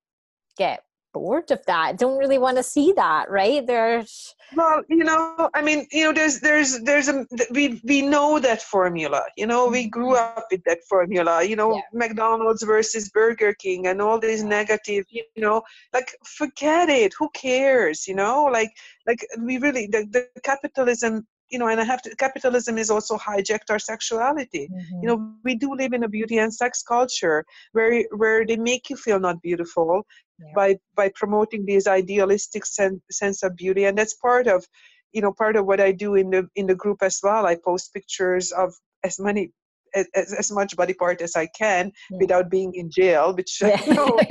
[0.58, 0.82] get
[1.12, 5.62] bored of that don't really want to see that right there's well you know i
[5.62, 9.88] mean you know there's there's there's a we we know that formula you know we
[9.88, 10.38] grew mm-hmm.
[10.38, 11.82] up with that formula you know yeah.
[11.92, 18.06] mcdonald's versus burger king and all these negative you know like forget it who cares
[18.06, 18.70] you know like
[19.06, 23.16] like we really the, the capitalism you know, and I have to, capitalism is also
[23.18, 24.68] hijacked our sexuality.
[24.72, 25.02] Mm-hmm.
[25.02, 28.88] You know, we do live in a beauty and sex culture where where they make
[28.88, 30.06] you feel not beautiful.
[30.54, 34.64] By by promoting this idealistic sen- sense of beauty, and that's part of,
[35.12, 37.46] you know, part of what I do in the in the group as well.
[37.46, 38.74] I post pictures of
[39.04, 39.52] as many
[39.94, 42.18] as, as much body part as I can yeah.
[42.20, 43.80] without being in jail, which yeah.
[43.86, 44.18] you know,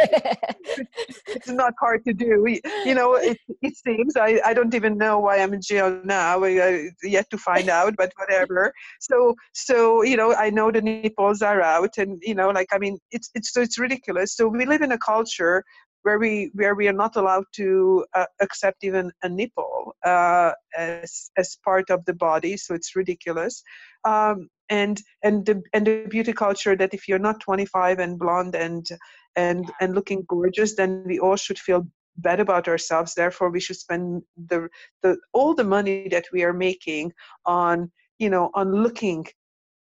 [1.28, 2.46] it's not hard to do.
[2.86, 6.44] You know, it, it seems I, I don't even know why I'm in jail now.
[6.44, 8.74] I, yet to find out, but whatever.
[9.00, 12.78] So so you know, I know the nipples are out, and you know, like I
[12.78, 14.36] mean, it's it's so it's ridiculous.
[14.36, 15.64] So we live in a culture
[16.04, 21.32] where we where we are not allowed to uh, accept even a nipple uh, as
[21.38, 22.58] as part of the body.
[22.58, 23.64] So it's ridiculous.
[24.04, 28.56] Um, and and the and the beauty culture that if you're not 25 and blonde
[28.56, 28.88] and
[29.36, 31.88] and and looking gorgeous, then we all should feel
[32.18, 33.14] bad about ourselves.
[33.14, 34.70] Therefore, we should spend the
[35.04, 37.14] the all the money that we are making
[37.46, 39.26] on you know on looking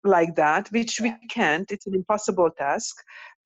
[0.09, 2.97] like that which we can't it's an impossible task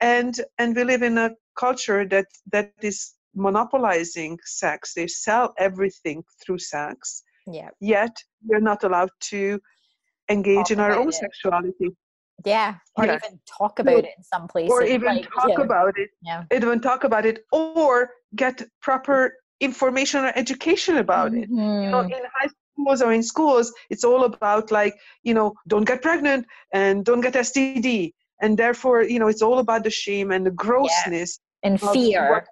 [0.01, 6.23] and and we live in a culture that that is monopolizing sex they sell everything
[6.41, 8.15] through sex yeah yet
[8.47, 9.59] we're not allowed to
[10.29, 11.13] engage in our own it.
[11.13, 11.89] sexuality
[12.45, 13.15] yeah or yeah.
[13.15, 15.61] even talk about it in some places or even like, talk yeah.
[15.61, 21.43] about it yeah even talk about it or get proper information or education about mm-hmm.
[21.43, 22.11] it you know mm-hmm.
[22.11, 26.45] in high schools or in schools it's all about like you know don't get pregnant
[26.73, 30.51] and don't get std and therefore you know it's all about the shame and the
[30.51, 31.69] grossness yeah.
[31.69, 32.45] and fear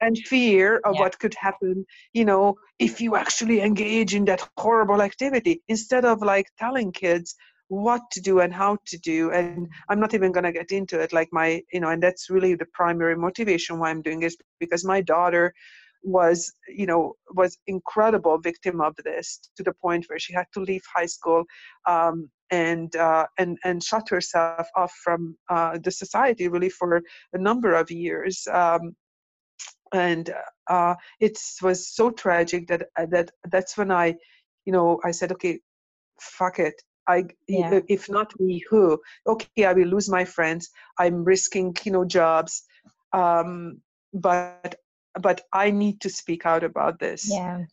[0.00, 1.00] and fear of yeah.
[1.00, 6.20] what could happen you know if you actually engage in that horrible activity instead of
[6.22, 7.34] like telling kids
[7.68, 11.00] what to do and how to do and i'm not even going to get into
[11.00, 14.36] it like my you know and that's really the primary motivation why i'm doing this
[14.60, 15.54] because my daughter
[16.04, 20.60] was you know was incredible victim of this to the point where she had to
[20.60, 21.44] leave high school
[21.86, 27.02] um, and uh, and and shut herself off from uh, the society really for
[27.32, 28.94] a number of years um,
[29.94, 30.34] and
[30.68, 34.14] uh, it was so tragic that uh, that that's when I
[34.66, 35.60] you know I said okay
[36.20, 36.74] fuck it.
[37.06, 37.80] I yeah.
[37.88, 38.98] if not me who?
[39.26, 40.70] Okay I will lose my friends.
[40.98, 42.62] I'm risking you know jobs.
[43.12, 43.80] Um,
[44.12, 44.76] but
[45.20, 47.66] but I need to speak out about this yeah and,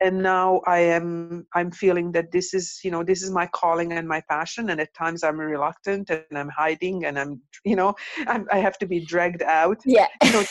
[0.00, 3.92] and now I am I'm feeling that this is you know this is my calling
[3.92, 7.94] and my passion and at times I'm reluctant and I'm hiding and I'm you know
[8.26, 10.44] I'm, i have to be dragged out yeah you know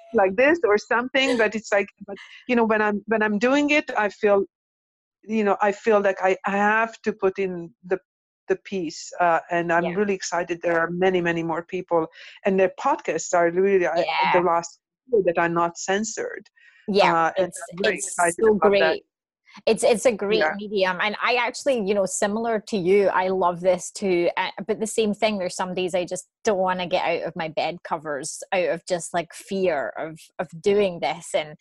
[0.14, 2.16] like this or something but it's like but
[2.48, 4.44] you know when I'm when I'm doing it I feel
[5.26, 7.98] you know i feel like i, I have to put in the
[8.48, 9.94] the piece uh, and i'm yeah.
[9.94, 12.06] really excited there are many many more people
[12.44, 14.32] and their podcasts are really yeah.
[14.34, 14.80] the last
[15.24, 16.48] that are not censored.
[16.88, 19.04] Yeah uh, it's, it's so great
[19.66, 20.52] it's it's a great yeah.
[20.56, 24.80] medium and i actually you know similar to you i love this too uh, but
[24.80, 27.48] the same thing there's some days i just don't want to get out of my
[27.48, 31.56] bed covers out of just like fear of of doing this and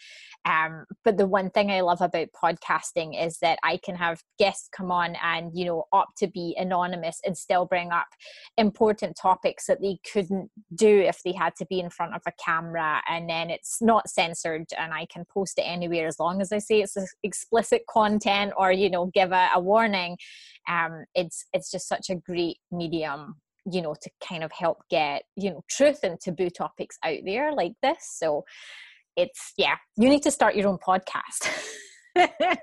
[0.46, 4.70] um but the one thing i love about podcasting is that i can have guests
[4.76, 8.08] come on and you know opt to be anonymous and still bring up
[8.58, 12.32] important topics that they couldn't do if they had to be in front of a
[12.44, 16.52] camera and then it's not censored and i can post it anywhere as long as
[16.52, 20.18] i say it's explicit content or you know give a, a warning
[20.70, 23.36] um it's it's just such a great medium
[23.72, 27.54] you know to kind of help get you know truth and taboo topics out there
[27.54, 27.98] like this.
[28.18, 28.44] So
[29.16, 31.50] it's yeah you need to start your own podcast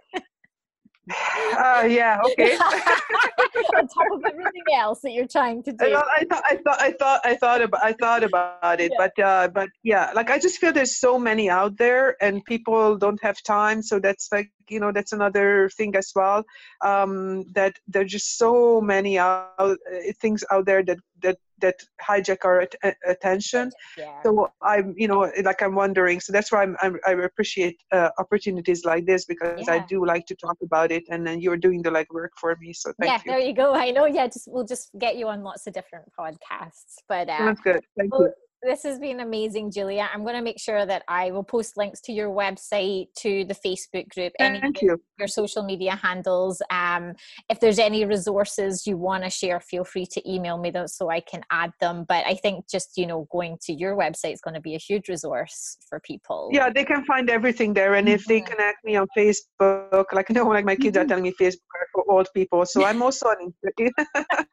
[1.11, 2.57] uh, yeah, okay.
[3.77, 5.95] On top of everything else that you're trying to do.
[5.95, 9.09] I, I thought, I thought, I thought, I thought about, I thought about it, yeah.
[9.17, 12.97] but, uh, but yeah, like I just feel there's so many out there, and people
[12.97, 13.83] don't have time.
[13.83, 16.45] So that's like, you know, that's another thing as well.
[16.85, 19.75] Um, that there's just so many out, uh,
[20.21, 23.71] things out there that that that hijack our at- attention.
[23.97, 24.23] Yeah.
[24.23, 26.21] So I'm, you know, like I'm wondering.
[26.21, 29.75] So that's why I'm, I'm i appreciate uh, opportunities like this because yeah.
[29.75, 32.57] I do like to talk about it, and then you're doing the like work for
[32.61, 32.73] me.
[32.73, 33.31] So thank yeah, you.
[33.33, 33.75] there you go.
[33.75, 34.07] I know.
[34.07, 36.97] Yeah, just we'll just get you on lots of different podcasts.
[37.09, 37.81] But uh, that's good.
[37.97, 38.33] Thank well, you
[38.63, 40.09] this has been amazing, Julia.
[40.13, 43.55] I'm going to make sure that I will post links to your website, to the
[43.55, 45.01] Facebook group, Thank any you.
[45.19, 46.61] your social media handles.
[46.71, 47.15] Um,
[47.49, 51.11] if there's any resources you want to share, feel free to email me those so
[51.11, 52.05] I can add them.
[52.07, 54.79] But I think just you know going to your website is going to be a
[54.79, 56.51] huge resource for people.
[56.53, 58.15] Yeah, they can find everything there, and mm-hmm.
[58.15, 58.53] if they mm-hmm.
[58.53, 61.07] connect me on Facebook, like you know, like my kids mm-hmm.
[61.07, 61.61] are telling me Facebook
[61.95, 63.91] for old people, so I'm also on Instagram.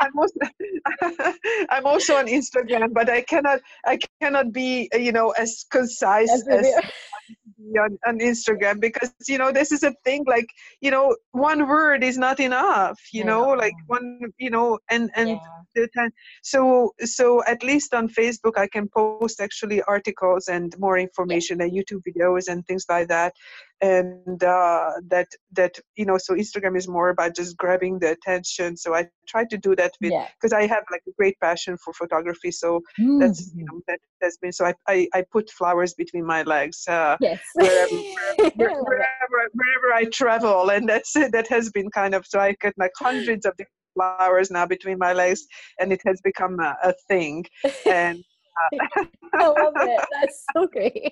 [0.00, 0.34] I'm also
[1.70, 6.30] I'm also on Instagram, but I cannot I cannot be uh, you know as concise
[6.30, 6.66] as, as
[7.78, 10.46] on, on Instagram because you know this is a thing like
[10.80, 13.26] you know one word is not enough you yeah.
[13.26, 15.38] know like one you know and and
[15.76, 16.08] yeah.
[16.42, 21.66] so so at least on Facebook I can post actually articles and more information yeah.
[21.66, 23.34] and YouTube videos and things like that
[23.80, 28.76] and uh, that that you know so instagram is more about just grabbing the attention
[28.76, 30.58] so i try to do that with because yeah.
[30.58, 33.20] i have like a great passion for photography so mm.
[33.20, 36.86] that's you know that has been so i i, I put flowers between my legs
[36.88, 37.40] uh, yes.
[37.54, 37.96] wherever,
[38.54, 42.54] wherever, wherever, wherever, i travel and that's it that has been kind of so i
[42.60, 43.54] get like hundreds of
[43.94, 45.46] flowers now between my legs
[45.78, 47.44] and it has become a, a thing
[47.86, 48.22] and
[48.72, 49.04] uh,
[49.34, 50.04] I love it.
[50.10, 51.08] That's so great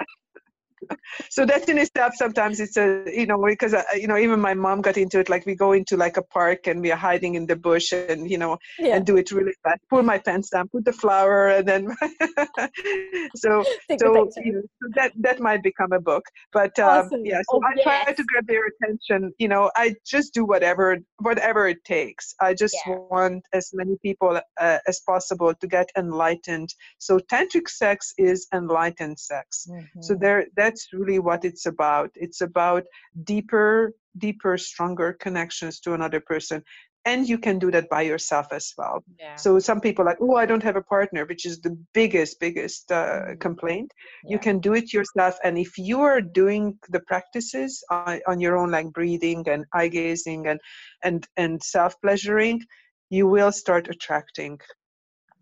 [1.30, 4.54] so that's in itself sometimes it's a you know because uh, you know even my
[4.54, 7.34] mom got into it like we go into like a park and we are hiding
[7.34, 8.96] in the bush and you know yeah.
[8.96, 11.88] and do it really fast pull my pants down put the flower and then
[13.36, 13.64] so
[13.98, 17.24] so, you know, so that that might become a book but um, awesome.
[17.24, 17.84] yeah so oh, i yes.
[17.84, 22.54] try to grab their attention you know i just do whatever whatever it takes i
[22.54, 22.96] just yeah.
[23.10, 26.68] want as many people uh, as possible to get enlightened
[26.98, 30.02] so tantric sex is enlightened sex mm-hmm.
[30.02, 32.10] so there that's that's really what it's about.
[32.26, 32.84] It's about
[33.24, 36.62] deeper, deeper, stronger connections to another person.
[37.06, 39.44] and you can do that by yourself as well Yeah.
[39.44, 42.32] so some people are like oh i don't have a partner which is the biggest
[42.46, 43.40] biggest uh, Mhm.
[43.46, 43.88] complaint
[44.32, 46.64] you can do it yourself and if you are doing
[46.96, 50.60] the practices on, on your own like breathing and eye gazing and
[51.06, 52.56] and and self pleasuring
[53.16, 54.58] you will start attracting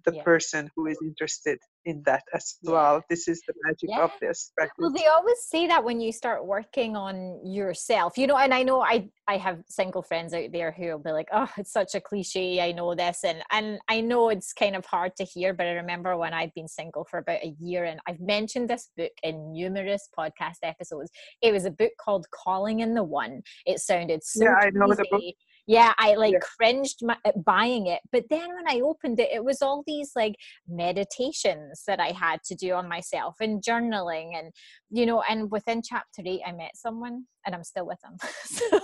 [0.06, 0.22] the Yeah.
[0.30, 2.72] person who is interested in that as Yeah.
[2.72, 6.12] well this is the magic of this practice Well, they always say that when you
[6.12, 10.52] start working on yourself, you know, and I know I I have single friends out
[10.52, 12.60] there who will be like, "Oh, it's such a cliche.
[12.60, 15.72] I know this," and and I know it's kind of hard to hear, but I
[15.72, 19.52] remember when I've been single for about a year, and I've mentioned this book in
[19.52, 21.10] numerous podcast episodes.
[21.42, 24.88] It was a book called "Calling in the One." It sounded so Yeah, I know
[24.94, 25.22] the book.
[25.66, 26.38] Yeah, I like Yeah.
[26.56, 30.12] cringed my, at buying it, but then when I opened it, it was all these
[30.14, 30.36] like
[30.68, 34.52] meditations that I had to do on myself and journaling and
[34.90, 38.16] you know, and within chapter eight, I met someone and I'm still with them.
[38.44, 38.80] so,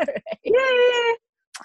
[0.00, 0.22] right.
[0.44, 1.14] Yay!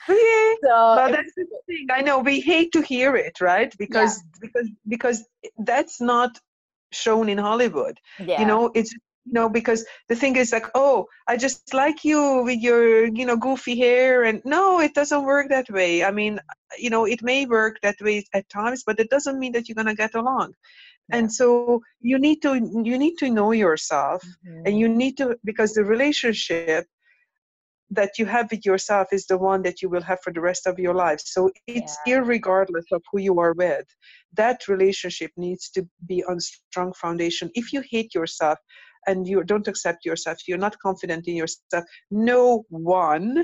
[0.08, 0.56] Yay!
[0.64, 4.70] so it that's the thing i know we hate to hear it right because because
[4.88, 5.26] because
[5.60, 6.38] that's not
[6.92, 8.94] shown in hollywood yeah, you know it's
[9.30, 13.26] you know because the thing is like oh i just like you with your you
[13.28, 16.04] know goofy hair and no it doesn't work that way.
[16.04, 16.40] I mean
[16.84, 19.82] you know it may work that way at times but it doesn't mean that you're
[19.82, 20.54] going to get along.
[21.10, 21.18] Yeah.
[21.18, 22.52] and so you need to
[22.90, 24.62] you need to know yourself Mhm.
[24.66, 26.86] and you need to because the relationship
[28.00, 30.68] that you have with yourself is the one that you will have for the rest
[30.68, 31.20] of your life.
[31.26, 33.86] So it's irregardless of who you are with
[34.34, 37.50] that relationship needs to be on strong foundation.
[37.56, 38.58] If you hate yourself
[39.08, 40.38] and you don't accept yourself.
[40.48, 41.84] You're not confident in yourself.
[42.12, 43.44] No one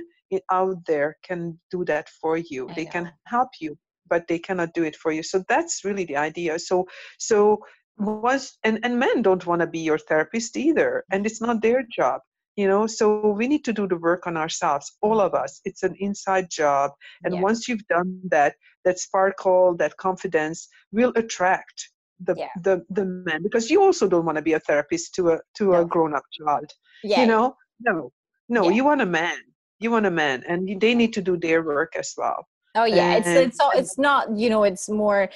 [0.52, 2.68] out there can do that for you.
[2.70, 2.92] I they know.
[2.92, 3.78] can help you
[4.08, 5.24] but they cannot do it for you.
[5.24, 6.60] So that's really the idea.
[6.60, 6.86] So
[7.18, 7.60] so
[7.98, 11.84] once and and men don't want to be your therapist either and it's not their
[11.90, 12.22] job
[12.56, 12.88] you know?
[12.88, 15.62] So we need to do the work on ourselves all of us.
[15.66, 16.92] It's an inside job.
[17.24, 17.42] And Yeah.
[17.42, 18.56] once you've done that
[18.86, 22.48] that sparkle that confidence will attract the Yeah.
[22.64, 25.72] the the men because you also don't want to be a therapist to a to
[25.72, 25.82] No.
[25.82, 26.72] a grown up child
[27.04, 28.12] yeah, you know no
[28.50, 28.72] no Yeah.
[28.72, 29.38] you want a man
[29.80, 32.46] you want a man and you- they need to do their work as well
[32.78, 35.30] Oh yeah, it's And- it's all, it's not you know it's more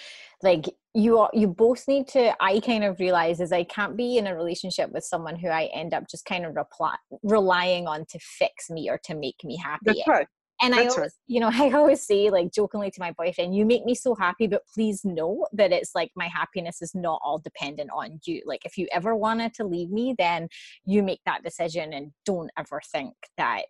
[0.44, 2.36] like you are, you both need to.
[2.44, 5.66] I kind of realize is I can't be in a relationship with someone who I
[5.74, 9.56] end up just kind of reply, relying on to fix me or to make me
[9.56, 9.80] happy.
[9.86, 10.28] that's right
[10.62, 13.66] And I That's always, you know, I always say like jokingly to my boyfriend, "You
[13.66, 17.40] make me so happy, but please know that it's like my happiness is not all
[17.40, 18.42] dependent on you.
[18.46, 20.50] Like if you ever wanted to leave me, then
[20.86, 23.64] you make that decision, and don't ever think that."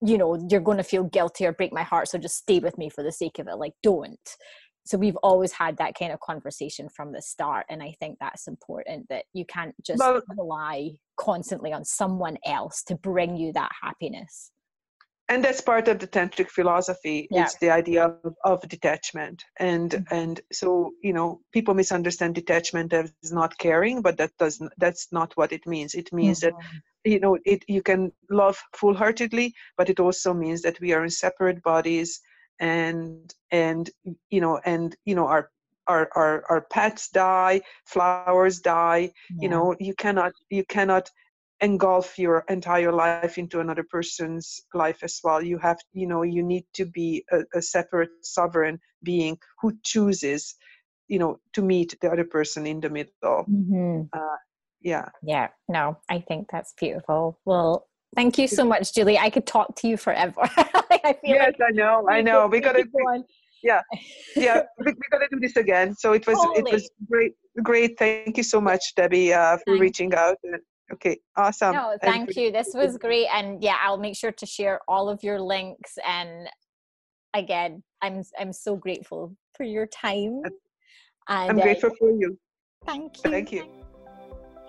[0.00, 2.78] you know you're going to feel guilty or break my heart so just stay with
[2.78, 4.36] me for the sake of it like don't
[4.86, 8.46] so we've always had that kind of conversation from the start and i think that's
[8.46, 13.72] important that you can't just Well- rely constantly on someone else to bring you that
[13.82, 14.50] happiness
[15.28, 17.42] and that's part of the tantric philosophy Yeah.
[17.42, 20.06] it's the idea of, of detachment and Mhm.
[20.10, 25.32] and so you know people misunderstand detachment as not caring but that doesn't that's not
[25.36, 26.80] what it means it means that Mhm.
[27.04, 31.10] you know it you can love full-heartedly but it also means that we are in
[31.10, 32.20] separate bodies
[32.60, 33.90] and and
[34.30, 35.50] you know and you know our
[35.86, 39.10] our our, our pets die flowers die
[39.40, 41.10] you know you cannot you cannot
[41.64, 45.42] engulf your entire life into another person's life as well.
[45.42, 50.54] You have you know you need to be a, a separate sovereign being who chooses
[51.08, 53.46] you know to meet the other person in the middle.
[53.48, 54.08] Mhm.
[54.82, 55.08] yeah.
[55.22, 57.40] Yeah no i think that's beautiful.
[57.44, 59.18] Well thank you so much julie.
[59.18, 60.42] I could talk to you forever.
[61.08, 62.46] I feel yes like i know i know.
[62.46, 63.24] we gotta go on.
[63.62, 63.82] yeah
[64.36, 65.94] yeah we, we gotta do this again.
[65.94, 67.32] So it was it was great
[67.62, 67.98] great.
[67.98, 70.38] Thank you so much debbie uh, for Thank reaching out
[70.92, 72.52] okay awesome No, thank you.
[72.52, 75.98] This was great, and yeah, I'll make sure to share all of your links.
[76.06, 76.48] And
[77.34, 80.42] again, I'm I'm so grateful for your time.
[80.44, 80.54] And
[81.28, 82.38] i'm uh, grateful for you
[82.86, 83.30] Thank you.
[83.30, 83.64] thank you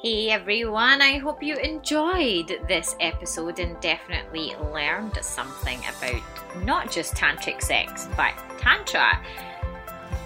[0.01, 7.15] Hey everyone, I hope you enjoyed this episode and definitely learned something about not just
[7.15, 9.19] tantric sex, but tantra.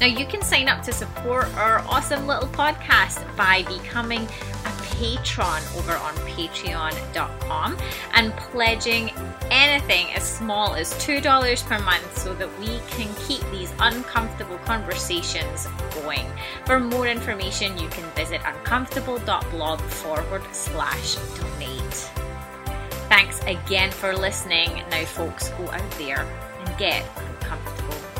[0.00, 4.22] Now, you can sign up to support our awesome little podcast by becoming
[4.64, 7.76] a patron over on patreon.com
[8.14, 9.10] and pledging
[9.50, 15.66] anything as small as $2 per month so that we can keep these uncomfortable conversations
[15.94, 16.26] going.
[16.66, 22.10] For more information, you can visit uncomfortable.blog forward slash donate.
[23.08, 24.82] Thanks again for listening.
[24.90, 26.26] Now, folks, go out there
[26.60, 28.13] and get uncomfortable.